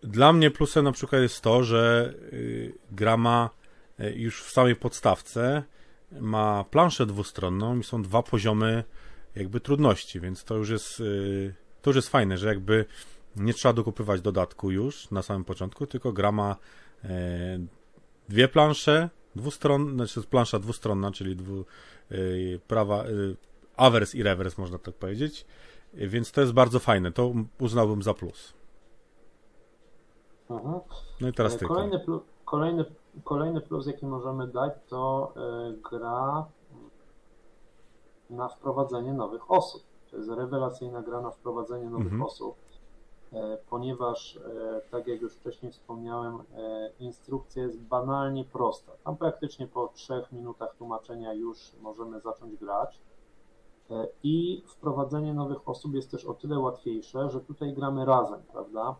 Dla 0.02 0.32
mnie 0.32 0.50
plusem 0.50 0.84
na 0.84 0.92
przykład 0.92 1.22
jest 1.22 1.40
to, 1.40 1.62
że 1.64 2.14
y, 2.32 2.72
gra 2.92 3.16
ma 3.16 3.50
e, 3.98 4.12
już 4.12 4.42
w 4.42 4.50
samej 4.50 4.76
podstawce 4.76 5.62
ma 6.20 6.64
planszę 6.70 7.06
dwustronną 7.06 7.78
i 7.78 7.84
są 7.84 8.02
dwa 8.02 8.22
poziomy 8.22 8.84
jakby 9.36 9.60
trudności, 9.60 10.20
więc 10.20 10.44
to 10.44 10.54
już 10.56 10.70
jest 10.70 11.00
y, 11.00 11.54
to 11.82 11.90
już 11.90 11.96
jest 11.96 12.08
fajne, 12.08 12.38
że 12.38 12.48
jakby 12.48 12.84
nie 13.36 13.54
trzeba 13.54 13.72
dokupywać 13.72 14.20
dodatku 14.20 14.70
już 14.70 15.10
na 15.10 15.22
samym 15.22 15.44
początku, 15.44 15.86
tylko 15.86 16.12
gra 16.12 16.32
ma 16.32 16.56
dwie 18.28 18.48
plansze 18.48 19.08
dwustronne, 19.36 19.92
znaczy 20.06 20.28
plansza 20.28 20.58
dwustronna, 20.58 21.10
czyli 21.10 21.36
dwu, 21.36 21.64
y, 22.12 22.60
prawa 22.68 23.04
y, 23.06 23.36
awers 23.76 24.14
i 24.14 24.22
rewers 24.22 24.58
można 24.58 24.78
tak 24.78 24.94
powiedzieć. 24.94 25.46
Więc 25.94 26.32
to 26.32 26.40
jest 26.40 26.52
bardzo 26.52 26.78
fajne. 26.78 27.12
To 27.12 27.32
uznałbym 27.60 28.02
za 28.02 28.14
plus. 28.14 28.54
Mhm. 30.50 30.80
No 31.20 31.28
i 31.28 31.32
teraz 31.32 31.54
E, 31.54 31.58
ty. 31.58 31.66
Kolejny, 31.66 31.98
plu, 32.00 32.22
kolejny, 32.44 32.84
kolejny 33.24 33.60
plus, 33.60 33.86
jaki 33.86 34.06
możemy 34.06 34.46
dać, 34.48 34.72
to 34.88 35.32
e, 35.36 35.72
gra 35.90 36.46
na 38.30 38.48
wprowadzenie 38.48 39.12
nowych 39.14 39.50
osób. 39.50 39.82
To 40.10 40.16
jest 40.16 40.28
rewelacyjna 40.28 41.02
gra 41.02 41.20
na 41.20 41.30
wprowadzenie 41.30 41.84
nowych 41.84 42.06
Mhm. 42.06 42.22
osób, 42.22 42.56
ponieważ, 43.70 44.36
e, 44.36 44.80
tak 44.90 45.06
jak 45.06 45.20
już 45.20 45.34
wcześniej 45.34 45.72
wspomniałem, 45.72 46.34
e, 46.34 46.90
instrukcja 47.00 47.62
jest 47.62 47.80
banalnie 47.80 48.44
prosta. 48.44 48.92
Tam 49.04 49.16
praktycznie 49.16 49.66
po 49.66 49.88
trzech 49.88 50.32
minutach 50.32 50.76
tłumaczenia 50.76 51.32
już 51.32 51.72
możemy 51.80 52.20
zacząć 52.20 52.56
grać. 52.56 53.00
E, 53.90 54.06
I 54.22 54.62
wprowadzenie 54.66 55.34
nowych 55.34 55.68
osób 55.68 55.94
jest 55.94 56.10
też 56.10 56.24
o 56.24 56.34
tyle 56.34 56.58
łatwiejsze, 56.58 57.30
że 57.30 57.40
tutaj 57.40 57.72
gramy 57.72 58.04
razem, 58.04 58.42
prawda? 58.52 58.94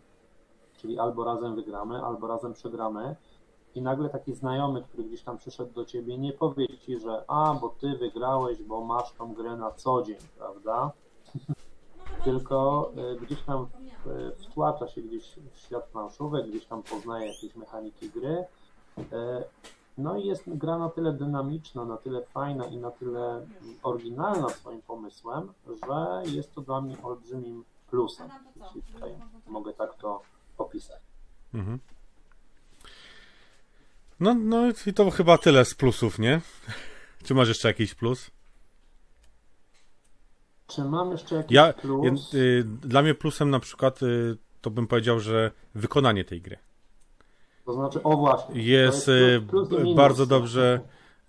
Czyli 0.77 0.99
albo 0.99 1.25
razem 1.25 1.55
wygramy, 1.55 2.05
albo 2.05 2.27
razem 2.27 2.53
przegramy. 2.53 3.17
I 3.75 3.83
nagle 3.83 4.09
taki 4.09 4.35
znajomy, 4.35 4.83
który 4.83 5.05
gdzieś 5.05 5.23
tam 5.23 5.39
przyszedł 5.39 5.73
do 5.73 5.85
ciebie, 5.85 6.19
nie 6.19 6.33
powie 6.33 6.79
ci, 6.79 6.99
że 6.99 7.25
a, 7.29 7.55
bo 7.61 7.69
ty 7.69 7.97
wygrałeś, 7.97 8.63
bo 8.63 8.81
masz 8.81 9.13
tą 9.13 9.35
grę 9.35 9.57
na 9.57 9.71
co 9.71 10.03
dzień, 10.03 10.19
prawda? 10.39 10.91
Tylko 12.25 12.91
gdzieś 13.23 13.43
tam 13.43 13.67
wtłacza 14.39 14.89
się 14.89 15.03
gdzieś 15.03 15.33
w 15.53 15.59
świat 15.59 15.85
planszówek, 15.85 16.47
gdzieś 16.47 16.67
tam 16.67 16.83
poznaje 16.83 17.27
jakieś 17.27 17.57
mechaniki 17.57 18.11
gry 18.11 18.45
E, 18.99 19.45
no 19.99 20.17
i 20.17 20.27
jest 20.27 20.43
gra 20.47 20.79
na 20.79 20.89
tyle 20.89 21.13
dynamiczna, 21.13 21.85
na 21.85 21.97
tyle 21.97 22.23
fajna 22.23 22.67
i 22.67 22.77
na 22.77 22.91
tyle 22.91 23.47
oryginalna 23.83 24.49
swoim 24.49 24.83
pomysłem, 24.83 25.53
że 25.67 26.23
jest 26.31 26.55
to 26.55 26.61
dla 26.61 26.81
mnie 26.81 27.03
olbrzymim 27.03 27.65
plusem, 27.91 28.29
jeśli 28.57 28.83
tutaj 28.83 29.15
mogę 29.47 29.73
tak 29.73 29.95
to 29.95 30.23
opisać. 30.59 31.03
Mhm. 31.55 31.79
No, 34.21 34.35
no 34.35 34.63
i 34.87 34.95
to 34.95 35.11
chyba 35.11 35.39
tyle 35.39 35.65
z 35.65 35.75
plusów, 35.75 36.19
nie? 36.19 36.41
Czy 37.25 37.35
masz 37.35 37.49
jeszcze 37.49 37.69
jakiś 37.69 37.95
plus? 37.95 38.31
Czy 40.67 40.85
mam 40.85 41.13
jeszcze 41.13 41.35
jakiś 41.35 41.53
ja, 41.53 41.73
plus? 41.73 42.35
y, 42.35 42.65
dla 42.65 43.03
mnie 43.03 43.15
plusem 43.15 43.51
na 43.51 43.61
przykład 43.61 44.03
y, 44.03 44.37
to 44.61 44.71
bym 44.71 44.87
powiedział, 44.87 45.21
że 45.21 45.51
wykonanie 45.75 46.25
tej 46.25 46.41
gry. 46.41 46.59
To 47.67 47.73
znaczy, 47.73 48.03
o 48.03 48.17
właśnie. 48.17 48.63
Jest, 48.63 49.09
jest 49.09 49.47
plus, 49.47 49.69
plus 49.69 49.97
bardzo 49.97 50.27
dobrze, 50.27 50.81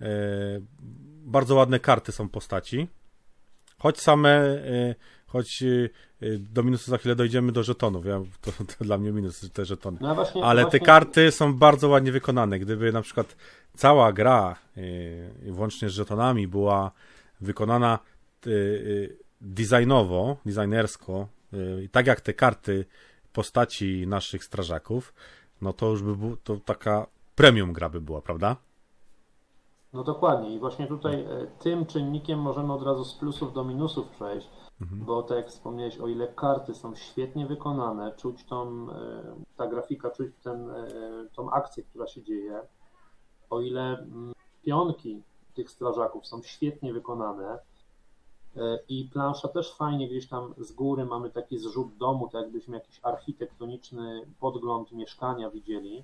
y, 0.01 0.05
bardzo 1.25 1.55
ładne 1.55 1.79
karty 1.79 2.11
są 2.11 2.29
postaci. 2.29 2.87
Choć 3.77 4.01
same, 4.01 4.45
y, 4.45 4.95
choć 5.27 5.63
y, 5.63 5.89
do 6.39 6.63
minusu 6.63 6.91
za 6.91 6.97
chwilę 6.97 7.15
dojdziemy 7.15 7.51
do 7.51 7.63
żetonów. 7.63 8.05
Ja, 8.05 8.21
to, 8.41 8.51
to 8.51 8.85
dla 8.85 8.97
mnie 8.97 9.11
minus 9.11 9.51
te 9.51 9.65
żetony. 9.65 9.97
No 10.01 10.15
właśnie, 10.15 10.43
Ale 10.43 10.61
właśnie... 10.61 10.79
te 10.79 10.85
karty 10.85 11.31
są 11.31 11.53
bardzo 11.53 11.89
ładnie 11.89 12.11
wykonane. 12.11 12.59
Gdyby 12.59 12.91
na 12.91 13.01
przykład 13.01 13.35
cała 13.75 14.13
gra, 14.13 14.55
włącznie 15.47 15.89
z 15.89 15.91
żetonami, 15.91 16.47
była 16.47 16.91
wykonana 17.41 17.99
designowo, 19.41 20.37
designersko, 20.45 21.27
y, 21.53 21.89
tak 21.91 22.07
jak 22.07 22.21
te 22.21 22.33
karty 22.33 22.85
postaci 23.33 24.07
naszych 24.07 24.43
strażaków, 24.43 25.13
no 25.61 25.73
to 25.73 25.89
już 25.89 26.03
by 26.03 26.15
było, 26.15 26.37
to 26.43 26.57
taka 26.57 27.07
premium 27.35 27.73
gra 27.73 27.89
by 27.89 28.01
była, 28.01 28.21
prawda? 28.21 28.55
No 29.93 30.03
dokładnie 30.03 30.55
i 30.55 30.59
właśnie 30.59 30.87
tutaj 30.87 31.21
e, 31.21 31.47
tym 31.59 31.85
czynnikiem 31.85 32.39
możemy 32.39 32.73
od 32.73 32.83
razu 32.83 33.05
z 33.05 33.13
plusów 33.13 33.53
do 33.53 33.63
minusów 33.63 34.09
przejść, 34.09 34.49
mhm. 34.81 35.05
bo 35.05 35.23
tak 35.23 35.37
jak 35.37 35.47
wspomniałeś, 35.47 35.97
o 35.97 36.07
ile 36.07 36.27
karty 36.27 36.75
są 36.75 36.95
świetnie 36.95 37.47
wykonane, 37.47 38.11
czuć 38.17 38.43
tą, 38.43 38.87
e, 38.91 39.23
ta 39.57 39.67
grafika, 39.67 40.09
czuć 40.09 40.31
ten, 40.43 40.69
e, 40.69 40.87
tą 41.35 41.51
akcję, 41.51 41.83
która 41.83 42.07
się 42.07 42.23
dzieje, 42.23 42.59
o 43.49 43.61
ile 43.61 43.81
mm, 43.81 44.33
pionki 44.61 45.23
tych 45.53 45.69
strażaków 45.69 46.27
są 46.27 46.41
świetnie 46.41 46.93
wykonane, 46.93 47.59
I 48.89 49.09
plansza 49.13 49.47
też 49.47 49.73
fajnie 49.73 50.07
gdzieś 50.07 50.27
tam 50.27 50.53
z 50.57 50.71
góry 50.71 51.05
mamy 51.05 51.29
taki 51.29 51.57
zrzut 51.57 51.97
domu, 51.97 52.29
tak 52.31 52.41
jakbyśmy 52.41 52.77
jakiś 52.77 52.99
architektoniczny 53.03 54.21
podgląd 54.39 54.91
mieszkania 54.91 55.49
widzieli. 55.49 56.03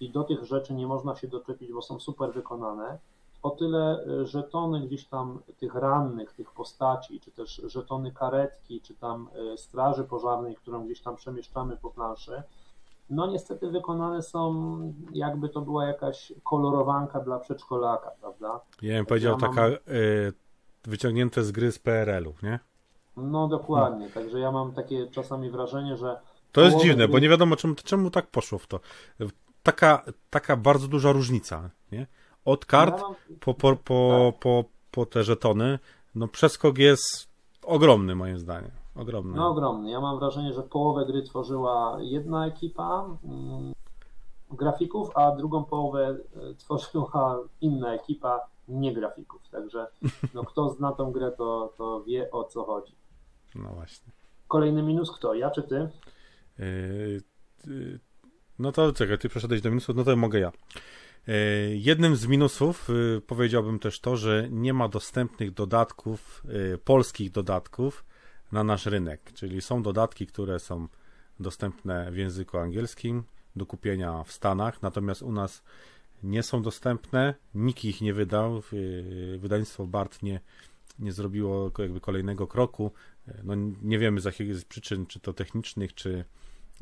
I 0.00 0.10
do 0.10 0.24
tych 0.24 0.44
rzeczy 0.44 0.74
nie 0.74 0.86
można 0.86 1.16
się 1.16 1.28
doczepić, 1.28 1.72
bo 1.72 1.82
są 1.82 2.00
super 2.00 2.32
wykonane. 2.32 2.98
O 3.42 3.50
tyle 3.50 4.04
e, 4.04 4.26
żetony 4.26 4.80
gdzieś 4.80 5.04
tam 5.04 5.38
tych 5.58 5.74
rannych, 5.74 6.32
tych 6.32 6.50
postaci, 6.50 7.20
czy 7.20 7.30
też 7.30 7.62
żetony 7.64 8.12
karetki, 8.12 8.80
czy 8.80 8.94
tam 8.94 9.28
e, 9.52 9.56
straży 9.56 10.04
pożarnej, 10.04 10.56
którą 10.56 10.84
gdzieś 10.84 11.00
tam 11.00 11.16
przemieszczamy 11.16 11.76
po 11.76 11.90
planszy, 11.90 12.42
no 13.10 13.26
niestety 13.26 13.70
wykonane 13.70 14.22
są, 14.22 14.54
jakby 15.12 15.48
to 15.48 15.60
była 15.60 15.86
jakaś 15.86 16.32
kolorowanka 16.44 17.20
dla 17.20 17.38
przedszkolaka, 17.38 18.10
prawda? 18.20 18.60
Ja 18.82 18.96
bym 18.96 19.06
powiedział, 19.06 19.32
ja 19.32 19.46
mam... 19.46 19.54
taka 19.54 19.68
y, 19.68 20.32
wyciągnięte 20.84 21.42
z 21.44 21.52
gry 21.52 21.72
z 21.72 21.78
PRL-ów, 21.78 22.42
nie? 22.42 22.60
No 23.16 23.48
dokładnie, 23.48 24.06
no. 24.06 24.12
także 24.14 24.38
ja 24.38 24.52
mam 24.52 24.72
takie 24.72 25.06
czasami 25.06 25.50
wrażenie, 25.50 25.96
że... 25.96 26.20
To 26.52 26.60
jest 26.60 26.76
dziwne, 26.76 27.04
gry... 27.04 27.08
bo 27.08 27.18
nie 27.18 27.28
wiadomo 27.28 27.56
czemu, 27.56 27.74
czemu 27.74 28.10
tak 28.10 28.26
poszło 28.26 28.58
w 28.58 28.66
to. 28.66 28.80
Taka, 29.62 30.04
taka 30.30 30.56
bardzo 30.56 30.88
duża 30.88 31.12
różnica, 31.12 31.70
nie? 31.92 32.06
Od 32.44 32.66
kart 32.66 32.98
ja 32.98 33.02
mam... 33.02 33.14
po, 33.40 33.54
po, 33.54 33.76
po, 33.76 34.30
tak. 34.32 34.40
po, 34.40 34.64
po 34.90 35.06
te 35.06 35.24
żetony, 35.24 35.78
no 36.14 36.28
przeskok 36.28 36.78
jest 36.78 37.28
ogromny 37.62 38.14
moim 38.14 38.38
zdaniem. 38.38 38.70
Ogromny. 38.94 39.36
No 39.36 39.48
ogromny. 39.48 39.90
Ja 39.90 40.00
mam 40.00 40.18
wrażenie, 40.18 40.52
że 40.52 40.62
połowę 40.62 41.06
gry 41.06 41.22
tworzyła 41.22 41.96
jedna 42.00 42.46
ekipa 42.46 43.04
mm, 43.24 43.72
grafików, 44.50 45.10
a 45.14 45.30
drugą 45.36 45.64
połowę 45.64 46.16
e, 46.36 46.54
tworzyła 46.54 47.38
inna 47.60 47.94
ekipa 47.94 48.40
nie 48.72 48.94
grafików. 48.94 49.48
Także 49.48 49.86
no, 50.34 50.44
kto 50.44 50.70
zna 50.70 50.92
tą 50.92 51.12
grę, 51.12 51.32
to, 51.32 51.74
to 51.76 52.04
wie 52.04 52.30
o 52.30 52.44
co 52.44 52.64
chodzi. 52.64 52.94
No 53.54 53.68
właśnie. 53.68 54.12
Kolejny 54.48 54.82
minus 54.82 55.10
kto? 55.10 55.34
Ja 55.34 55.50
czy 55.50 55.62
ty? 55.62 55.88
Yy, 56.58 58.00
no 58.58 58.72
to 58.72 58.92
czekaj, 58.92 59.18
ty 59.18 59.28
przeszedłeś 59.28 59.60
do 59.60 59.70
minusów, 59.70 59.96
no 59.96 60.04
to 60.04 60.16
mogę 60.16 60.38
ja. 60.40 60.52
Yy, 61.26 61.34
jednym 61.76 62.16
z 62.16 62.26
minusów 62.26 62.88
yy, 62.88 63.20
powiedziałbym 63.26 63.78
też 63.78 64.00
to, 64.00 64.16
że 64.16 64.48
nie 64.50 64.74
ma 64.74 64.88
dostępnych 64.88 65.54
dodatków, 65.54 66.44
polskich 66.84 67.30
dodatków 67.30 68.04
na 68.52 68.64
nasz 68.64 68.86
rynek. 68.86 69.32
Czyli 69.32 69.62
są 69.62 69.82
dodatki, 69.82 70.26
które 70.26 70.58
są 70.58 70.88
dostępne 71.40 72.10
w 72.10 72.16
języku 72.16 72.58
angielskim 72.58 73.24
do 73.56 73.66
kupienia 73.66 74.24
w 74.24 74.32
Stanach, 74.32 74.82
natomiast 74.82 75.22
u 75.22 75.32
nas 75.32 75.62
nie 76.22 76.42
są 76.42 76.62
dostępne, 76.62 77.34
nikt 77.54 77.84
ich 77.84 78.00
nie 78.00 78.14
wydał, 78.14 78.62
wydawnictwo 79.38 79.86
BART 79.86 80.22
nie, 80.22 80.40
nie 80.98 81.12
zrobiło 81.12 81.70
jakby 81.78 82.00
kolejnego 82.00 82.46
kroku. 82.46 82.92
No, 83.44 83.54
nie 83.82 83.98
wiemy 83.98 84.20
z 84.20 84.24
jakich 84.24 84.64
przyczyn, 84.64 85.06
czy 85.06 85.20
to 85.20 85.32
technicznych, 85.32 85.94
czy 85.94 86.24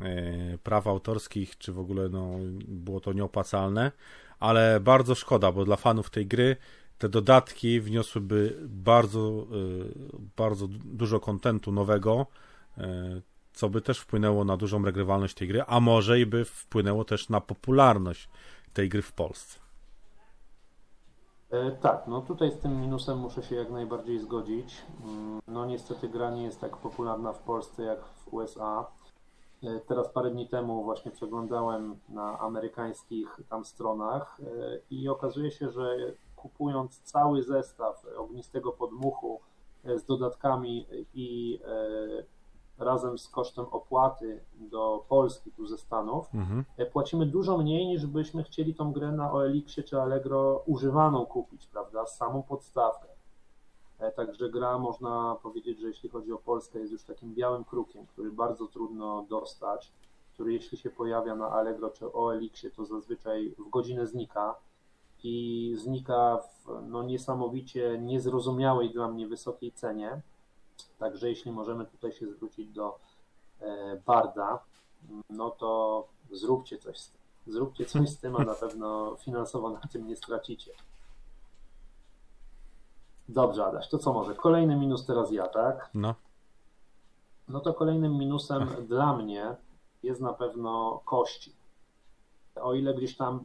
e, 0.01 0.59
praw 0.59 0.87
autorskich, 0.87 1.59
czy 1.59 1.73
w 1.73 1.79
ogóle 1.79 2.09
no, 2.09 2.35
było 2.69 3.01
to 3.01 3.13
nieopłacalne, 3.13 3.93
ale 4.39 4.81
bardzo 4.81 5.15
szkoda, 5.15 5.53
bo 5.53 5.65
dla 5.65 5.77
fanów 5.77 6.11
tej 6.11 6.27
gry 6.27 6.57
te 6.99 7.09
dodatki 7.09 7.81
wniosłyby 7.81 8.57
bardzo, 8.69 9.47
e, 9.51 10.25
bardzo 10.37 10.69
dużo 10.69 11.21
kontentu 11.21 11.73
nowego, 11.73 12.27
e, 12.79 13.23
co 13.53 13.69
by 13.69 13.81
też 13.81 13.99
wpłynęło 13.99 14.45
na 14.45 14.57
dużą 14.57 14.85
regrywalność 14.85 15.35
tej 15.35 15.49
gry, 15.49 15.63
a 15.67 15.81
może 15.81 16.21
i 16.21 16.27
by 16.27 16.45
wpłynęło 16.45 17.05
też 17.05 17.29
na 17.29 17.41
popularność 17.41 18.29
tej 18.73 18.89
gry 18.89 19.03
w 19.03 19.13
Polsce. 19.13 19.59
E, 21.51 21.71
tak, 21.71 22.07
no 22.07 22.21
tutaj 22.21 22.51
z 22.51 22.59
tym 22.59 22.81
minusem 22.81 23.19
muszę 23.19 23.43
się 23.43 23.57
jak 23.57 23.71
najbardziej 23.71 24.19
zgodzić. 24.19 24.83
Mm, 25.05 25.41
no 25.47 25.67
niestety 25.67 26.09
gra 26.09 26.31
nie 26.31 26.45
jest 26.45 26.61
tak 26.61 26.77
popularna 26.77 27.33
w 27.33 27.39
Polsce 27.43 27.83
jak 27.83 28.05
w 28.05 28.35
USA. 28.35 28.87
E, 29.63 29.81
teraz 29.81 30.09
parę 30.09 30.31
dni 30.31 30.49
temu 30.49 30.85
właśnie 30.85 31.11
przeglądałem 31.11 31.99
na 32.09 32.39
amerykańskich 32.39 33.41
tam 33.49 33.65
stronach 33.65 34.41
e, 34.41 34.79
i 34.91 35.09
okazuje 35.09 35.51
się, 35.51 35.71
że 35.71 35.97
kupując 36.37 37.01
cały 37.01 37.43
zestaw 37.43 38.07
ognistego 38.17 38.73
podmuchu 38.73 39.41
z 39.85 40.05
dodatkami 40.05 40.87
i 41.15 41.61
razem 42.81 43.19
z 43.19 43.29
kosztem 43.29 43.65
opłaty 43.71 44.41
do 44.59 45.05
Polski, 45.09 45.53
tu 45.53 45.67
ze 45.67 45.79
Stanów, 45.79 46.35
mhm. 46.35 46.65
E, 46.77 46.87
płacimy 46.87 47.27
dużo 47.27 47.59
mniej 47.59 47.87
niż 47.87 48.07
byśmy 48.07 48.45
chcieli 48.45 48.75
tą 48.75 48.93
grę 48.93 49.13
na 49.13 49.33
OLX 49.33 49.75
czy 49.87 50.01
Allegro 50.01 50.63
używaną 50.67 51.27
kupić, 51.27 51.67
prawda, 51.67 52.07
samą 52.07 52.43
podstawkę. 52.43 53.09
E, 53.99 54.13
także 54.13 54.51
gra, 54.51 54.79
można 54.79 55.37
powiedzieć, 55.43 55.81
że 55.81 55.87
jeśli 55.87 56.09
chodzi 56.09 56.33
o 56.33 56.39
Polskę, 56.39 56.79
jest 56.79 56.93
już 56.93 57.03
takim 57.03 57.35
białym 57.35 57.65
krukiem, 57.65 58.07
który 58.07 58.33
bardzo 58.33 58.67
trudno 58.67 59.27
dostać, 59.29 59.93
który 60.35 60.53
jeśli 60.53 60.79
się 60.79 60.91
pojawia 60.91 61.35
na 61.35 61.51
Allegro 61.51 61.91
czy 61.91 62.13
OLX, 62.13 62.67
to 62.77 62.85
zazwyczaj 62.85 63.55
w 63.59 63.71
godzinę 63.71 64.07
znika 64.07 64.55
i 65.23 65.75
znika 65.79 66.39
w 66.39 66.83
no, 66.89 67.03
niesamowicie 67.03 67.99
niezrozumiałej 67.99 68.91
dla 68.91 69.09
mnie 69.09 69.29
wysokiej 69.29 69.73
cenie. 69.73 70.23
Także 71.01 71.29
jeśli 71.29 71.53
możemy 71.53 71.87
tutaj 71.87 72.13
się 72.13 72.27
zwrócić 72.27 72.73
do 72.73 72.99
e, 73.61 73.97
Barda, 74.07 74.65
no 75.31 75.51
to 75.51 76.09
zróbcie 76.31 76.79
coś 76.79 76.99
z 76.99 77.11
tym. 77.11 77.21
Zróbcie 77.47 77.85
coś 77.87 78.09
z 78.09 78.19
tym, 78.19 78.37
a 78.37 78.45
na 78.45 78.55
pewno 78.55 79.17
finansowo 79.17 79.71
na 79.71 79.81
tym 79.81 80.07
nie 80.07 80.17
stracicie. 80.17 80.73
Dobrze, 83.29 83.67
Adaś, 83.67 83.89
to 83.89 83.99
co 83.99 84.13
może? 84.13 84.35
Kolejny 84.35 84.77
minus 84.77 85.07
teraz 85.07 85.33
ja, 85.33 85.49
tak? 85.49 85.91
No. 85.95 86.15
No 87.49 87.61
to 87.61 87.75
kolejnym 87.75 88.19
minusem 88.19 88.69
dla 88.87 89.17
mnie 89.17 89.57
jest 90.03 90.21
na 90.21 90.33
pewno 90.33 91.03
kości. 91.05 91.53
O 92.55 92.75
ile 92.75 92.95
gdzieś 92.95 93.17
tam 93.17 93.45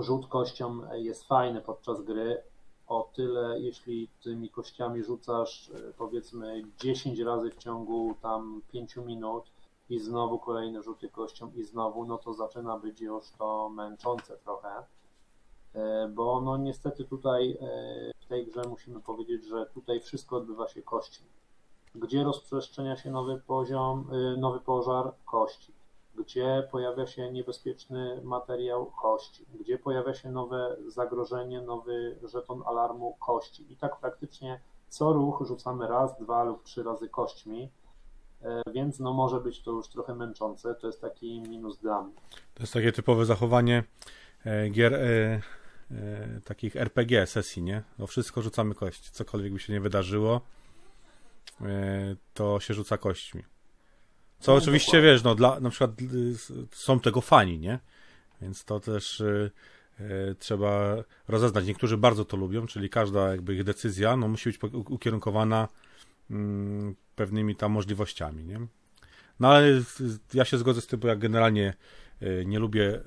rzut 0.00 0.26
kością 0.26 0.92
jest 0.92 1.24
fajny 1.24 1.60
podczas 1.60 2.02
gry, 2.02 2.42
o 2.86 3.10
tyle, 3.14 3.60
jeśli 3.60 4.08
tymi 4.22 4.50
kościami 4.50 5.02
rzucasz 5.02 5.70
e, 5.70 5.92
powiedzmy 5.98 6.62
10 6.78 7.18
razy 7.18 7.50
w 7.50 7.56
ciągu 7.56 8.16
tam 8.22 8.62
5 8.72 8.96
minut 8.96 9.44
i 9.90 9.98
znowu 9.98 10.38
kolejne 10.38 10.82
rzuty 10.82 11.08
kością 11.08 11.52
i 11.54 11.64
znowu, 11.64 12.04
no 12.04 12.18
to 12.18 12.34
zaczyna 12.34 12.78
być 12.78 13.00
już 13.00 13.30
to 13.38 13.68
męczące 13.68 14.36
trochę, 14.36 14.82
e, 15.74 16.08
bo 16.08 16.40
no 16.40 16.56
niestety 16.56 17.04
tutaj 17.04 17.50
e, 17.50 18.12
w 18.20 18.26
tej 18.26 18.46
grze 18.46 18.62
musimy 18.68 19.00
powiedzieć, 19.00 19.44
że 19.44 19.66
tutaj 19.66 20.00
wszystko 20.00 20.36
odbywa 20.36 20.68
się 20.68 20.82
kością. 20.82 21.22
Gdzie 21.94 22.24
rozprzestrzenia 22.24 22.96
się 22.96 23.10
nowy 23.10 23.42
poziom, 23.46 24.10
nowy 24.36 24.60
pożar? 24.60 25.12
Kości. 25.24 25.72
Gdzie 26.18 26.68
pojawia 26.70 27.06
się 27.06 27.32
niebezpieczny 27.32 28.20
materiał 28.24 28.86
kości, 29.02 29.46
gdzie 29.60 29.78
pojawia 29.78 30.14
się 30.14 30.30
nowe 30.30 30.76
zagrożenie, 30.86 31.60
nowy 31.60 32.18
żeton 32.32 32.62
alarmu 32.66 33.16
kości. 33.20 33.72
I 33.72 33.76
tak 33.76 33.96
praktycznie 34.00 34.60
co 34.88 35.12
ruch 35.12 35.44
rzucamy 35.46 35.88
raz, 35.88 36.18
dwa 36.18 36.44
lub 36.44 36.62
trzy 36.62 36.82
razy 36.82 37.08
kośćmi, 37.08 37.70
e, 38.42 38.62
więc 38.74 38.98
no 38.98 39.12
może 39.12 39.40
być 39.40 39.62
to 39.62 39.70
już 39.70 39.88
trochę 39.88 40.14
męczące. 40.14 40.74
To 40.74 40.86
jest 40.86 41.00
taki 41.00 41.40
minus 41.40 41.78
dla 41.78 42.02
mnie. 42.02 42.14
To 42.54 42.62
jest 42.62 42.72
takie 42.72 42.92
typowe 42.92 43.24
zachowanie 43.24 43.84
e, 44.44 44.70
gier 44.70 44.94
e, 44.94 45.40
takich 46.44 46.76
RPG 46.76 47.26
sesji, 47.26 47.62
nie? 47.62 47.82
O 47.98 48.06
wszystko 48.06 48.42
rzucamy 48.42 48.74
kość. 48.74 49.10
Cokolwiek 49.10 49.52
by 49.52 49.58
się 49.58 49.72
nie 49.72 49.80
wydarzyło, 49.80 50.40
to 52.34 52.60
się 52.60 52.74
rzuca 52.74 52.98
kośćmi. 52.98 53.42
Co 54.44 54.52
no, 54.52 54.58
oczywiście, 54.58 54.92
dokładnie. 54.92 55.12
wiesz, 55.12 55.22
no 55.22 55.34
dla, 55.34 55.60
na 55.60 55.70
przykład 55.70 55.90
są 56.70 57.00
tego 57.00 57.20
fani, 57.20 57.58
nie? 57.58 57.78
Więc 58.42 58.64
to 58.64 58.80
też 58.80 59.20
y, 59.20 59.50
y, 60.00 60.36
trzeba 60.38 60.96
rozeznać. 61.28 61.66
Niektórzy 61.66 61.96
bardzo 61.96 62.24
to 62.24 62.36
lubią, 62.36 62.66
czyli 62.66 62.90
każda 62.90 63.30
jakby 63.30 63.54
ich 63.54 63.64
decyzja 63.64 64.16
no, 64.16 64.28
musi 64.28 64.48
być 64.50 64.58
ukierunkowana 64.72 65.68
y, 66.30 66.34
pewnymi 67.16 67.56
tam 67.56 67.72
możliwościami, 67.72 68.44
nie? 68.44 68.60
No 69.40 69.48
ale 69.48 69.82
ja 70.34 70.44
się 70.44 70.58
zgodzę 70.58 70.80
z 70.80 70.86
tym, 70.86 71.00
bo 71.00 71.08
ja 71.08 71.16
generalnie 71.16 71.74
y, 72.22 72.44
nie 72.46 72.58
lubię 72.58 73.00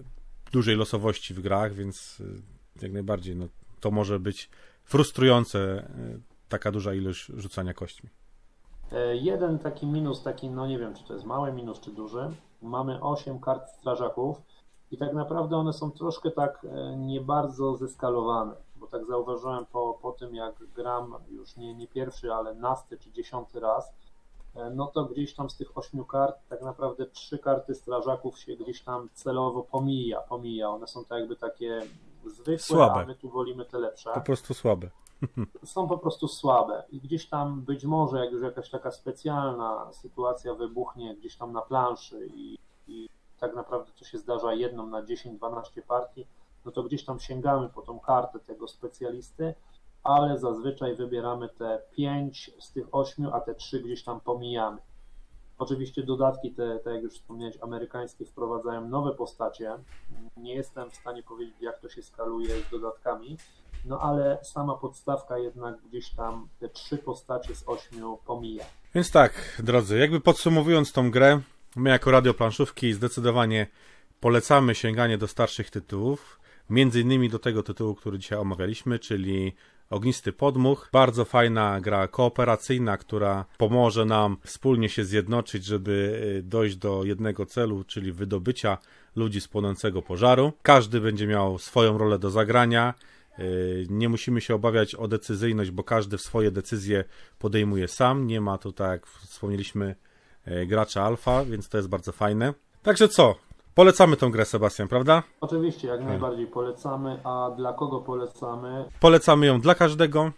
dużej 0.52 0.76
losowości 0.76 1.34
w 1.34 1.40
grach, 1.40 1.74
więc 1.74 2.20
y, 2.20 2.42
jak 2.82 2.92
najbardziej 2.92 3.36
no, 3.36 3.48
to 3.80 3.92
może 3.92 4.20
być 4.20 4.50
frustrujące 4.84 5.90
y, 6.16 6.20
taka 6.50 6.72
duża 6.72 6.94
ilość 6.94 7.32
rzucania 7.38 7.74
kośćmi. 7.74 8.10
E, 8.92 9.16
jeden 9.16 9.60
taki 9.60 9.86
minus, 9.86 10.24
taki, 10.24 10.50
no 10.50 10.68
nie 10.68 10.80
wiem, 10.80 10.94
czy 10.94 11.04
to 11.04 11.14
jest 11.14 11.26
mały 11.26 11.52
minus, 11.52 11.80
czy 11.80 11.92
duży. 11.92 12.30
Mamy 12.62 13.02
8 13.02 13.40
kart 13.40 13.70
strażaków 13.70 14.42
i 14.92 14.98
tak 14.98 15.14
naprawdę 15.14 15.58
one 15.58 15.74
są 15.74 15.92
troszkę 15.92 16.32
tak 16.32 16.66
e, 16.66 16.98
nie 16.98 17.22
bardzo 17.22 17.76
zeskalowane, 17.76 18.54
bo 18.76 18.88
tak 18.88 19.06
zauważyłem 19.06 19.66
po, 19.66 20.00
po 20.02 20.12
tym, 20.12 20.36
jak 20.36 20.56
gram 20.76 21.16
już 21.30 21.58
nie, 21.58 21.74
nie 21.74 21.88
pierwszy, 21.88 22.34
ale 22.34 22.54
nasty 22.56 22.98
czy 22.98 23.12
dziesiąty 23.12 23.60
raz, 23.60 23.94
e, 24.56 24.70
no 24.70 24.88
to 24.88 25.06
gdzieś 25.06 25.34
tam 25.34 25.50
z 25.50 25.58
tych 25.58 25.78
ośmiu 25.78 26.06
kart 26.06 26.38
tak 26.50 26.62
naprawdę 26.62 27.06
trzy 27.06 27.40
karty 27.40 27.76
strażaków 27.76 28.40
się 28.40 28.56
gdzieś 28.56 28.82
tam 28.82 29.10
celowo 29.14 29.64
pomija, 29.64 30.22
pomija. 30.22 30.70
One 30.70 30.88
są 30.88 31.06
tak 31.06 31.20
jakby 31.20 31.36
takie 31.36 31.82
zwykłe, 32.26 32.60
Słabe. 32.60 33.02
a 33.02 33.06
my 33.06 33.16
tu 33.16 33.30
wolimy 33.30 33.66
te 33.66 33.80
lepsze. 33.80 34.12
Po 34.14 34.22
prostu 34.22 34.54
słabe 34.54 34.90
są 35.64 35.88
po 35.88 35.98
prostu 35.98 36.28
słabe 36.28 36.84
i 36.90 37.00
gdzieś 37.00 37.30
tam 37.30 37.62
być 37.62 37.86
może 37.86 38.26
jak 38.26 38.32
już 38.32 38.44
jakaś 38.44 38.70
taka 38.70 38.92
specjalna 38.92 39.94
sytuacja 39.94 40.54
wybuchnie 40.54 41.16
gdzieś 41.16 41.36
tam 41.36 41.52
na 41.52 41.62
planszy 41.62 42.28
i, 42.36 42.58
i 42.88 43.10
tak 43.40 43.56
naprawdę 43.56 43.92
to 44.00 44.06
się 44.06 44.18
zdarza 44.18 44.54
jedną 44.54 44.88
na 44.88 45.04
10-12 45.04 45.82
partii, 45.88 46.28
no 46.66 46.72
to 46.72 46.84
gdzieś 46.84 47.06
tam 47.06 47.20
sięgamy 47.20 47.70
po 47.70 47.82
tą 47.82 48.00
kartę 48.00 48.40
tego 48.40 48.68
specjalisty, 48.68 49.54
ale 50.04 50.38
zazwyczaj 50.38 50.96
wybieramy 50.96 51.50
te 51.50 51.82
5 51.92 52.52
z 52.60 52.72
tych 52.72 52.88
8, 52.92 53.34
a 53.34 53.40
te 53.40 53.56
3 53.56 53.80
gdzieś 53.80 54.04
tam 54.04 54.20
pomijamy. 54.20 54.78
Oczywiście 55.60 56.04
dodatki 56.04 56.52
te, 56.52 56.80
te, 56.80 56.94
jak 56.94 57.04
już 57.04 57.14
wspomniałeś, 57.14 57.58
amerykańskie 57.62 58.26
wprowadzają 58.26 58.88
nowe 58.88 59.12
postacie. 59.12 59.78
Nie 60.38 60.56
jestem 60.56 60.92
w 60.92 60.96
stanie 60.96 61.24
powiedzieć, 61.24 61.56
jak 61.62 61.80
to 61.80 61.90
się 61.90 62.02
skaluje 62.02 62.64
z 62.64 62.72
dodatkami, 62.72 63.38
no 63.86 64.00
ale 64.00 64.38
sama 64.44 64.76
podstawka 64.76 65.38
jednak 65.38 65.76
gdzieś 65.90 66.10
tam 66.10 66.48
te 66.60 66.70
trzy 66.70 66.98
postacie 66.98 67.56
z 67.56 67.64
ośmiu 67.68 68.18
pomija. 68.26 68.66
Więc 68.96 69.12
tak, 69.12 69.62
drodzy, 69.64 69.98
jakby 69.98 70.20
podsumowując 70.20 70.92
tą 70.92 71.12
grę, 71.12 71.42
my 71.76 71.90
jako 71.90 72.12
Radio 72.12 72.34
Planszówki 72.34 72.94
zdecydowanie 72.94 73.68
polecamy 74.20 74.76
sięganie 74.76 75.18
do 75.18 75.28
starszych 75.28 75.70
tytułów, 75.70 76.40
między 76.70 77.02
innymi 77.02 77.30
do 77.30 77.40
tego 77.40 77.64
tytułu, 77.64 77.96
który 77.96 78.20
dzisiaj 78.20 78.40
omawialiśmy, 78.40 79.00
czyli 79.00 79.56
Ognisty 79.90 80.34
Podmuch. 80.34 80.90
Bardzo 80.94 81.26
fajna 81.26 81.82
gra 81.82 82.08
kooperacyjna, 82.08 82.98
która 82.98 83.46
pomoże 83.58 84.06
nam 84.06 84.38
wspólnie 84.44 84.90
się 84.90 85.04
zjednoczyć, 85.06 85.66
żeby 85.66 86.22
y, 86.40 86.44
dojść 86.44 86.76
do 86.76 87.04
jednego 87.04 87.46
celu, 87.46 87.84
czyli 87.84 88.12
wydobycia 88.12 88.78
ludzi 89.16 89.42
z 89.42 89.48
płonącego 89.48 90.02
pożaru. 90.02 90.54
Każdy 90.62 91.02
będzie 91.02 91.28
miał 91.28 91.58
swoją 91.58 91.98
rolę 91.98 92.20
do 92.20 92.30
zagrania. 92.30 92.94
Y, 93.40 93.88
nie 93.90 94.10
musimy 94.10 94.42
się 94.42 94.56
obawiać 94.56 94.96
o 94.96 95.08
decyzyjność, 95.08 95.72
bo 95.72 95.84
każdy 95.84 96.18
swoje 96.18 96.52
decyzje 96.52 97.04
podejmuje 97.40 97.88
sam. 97.88 98.28
Nie 98.28 98.42
ma 98.42 98.58
tu, 98.58 98.72
tak 98.72 98.92
jak 98.92 99.08
wspomnieliśmy, 99.08 99.96
y, 100.48 100.66
gracza 100.66 101.04
alfa, 101.04 101.46
więc 101.46 101.70
to 101.70 101.78
jest 101.78 101.90
bardzo 101.90 102.12
fajne. 102.12 102.54
Także 102.84 103.08
co? 103.08 103.36
Polecamy 103.76 104.18
tą 104.18 104.32
grę, 104.32 104.46
Sebastian, 104.46 104.88
prawda? 104.88 105.24
Oczywiście, 105.42 105.88
jak 105.88 106.04
najbardziej 106.04 106.48
polecamy. 106.48 107.20
A 107.24 107.52
dla 107.58 107.74
kogo 107.74 108.02
polecamy? 108.02 108.86
Polecamy 109.00 109.46
ją 109.46 109.62
dla 109.62 109.76
każdego. 109.76 110.32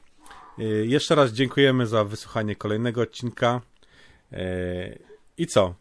Y, 0.59 0.85
jeszcze 0.87 1.15
raz 1.15 1.31
dziękujemy 1.31 1.87
za 1.87 2.03
wysłuchanie 2.03 2.55
kolejnego 2.55 3.01
odcinka. 3.01 3.61
I 5.37 5.47
co? 5.47 5.73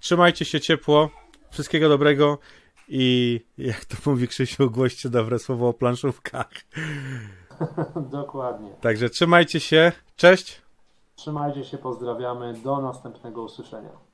Trzymajcie 0.00 0.44
się 0.44 0.60
ciepło. 0.60 1.10
Wszystkiego 1.50 1.88
dobrego 1.88 2.38
i 2.88 3.40
jak 3.58 3.84
to 3.84 3.96
mówi 4.10 4.28
Krzysiu, 4.28 4.70
głoście 4.70 5.08
dobre 5.08 5.38
słowo 5.38 5.68
o 5.68 5.72
planszówkach. 5.72 6.50
Dokładnie. 8.10 8.70
Także 8.80 9.10
trzymajcie 9.10 9.60
się. 9.60 9.92
Cześć. 10.16 10.62
Trzymajcie 11.14 11.64
się, 11.64 11.78
pozdrawiamy. 11.78 12.54
Do 12.64 12.80
następnego 12.80 13.42
usłyszenia. 13.42 14.05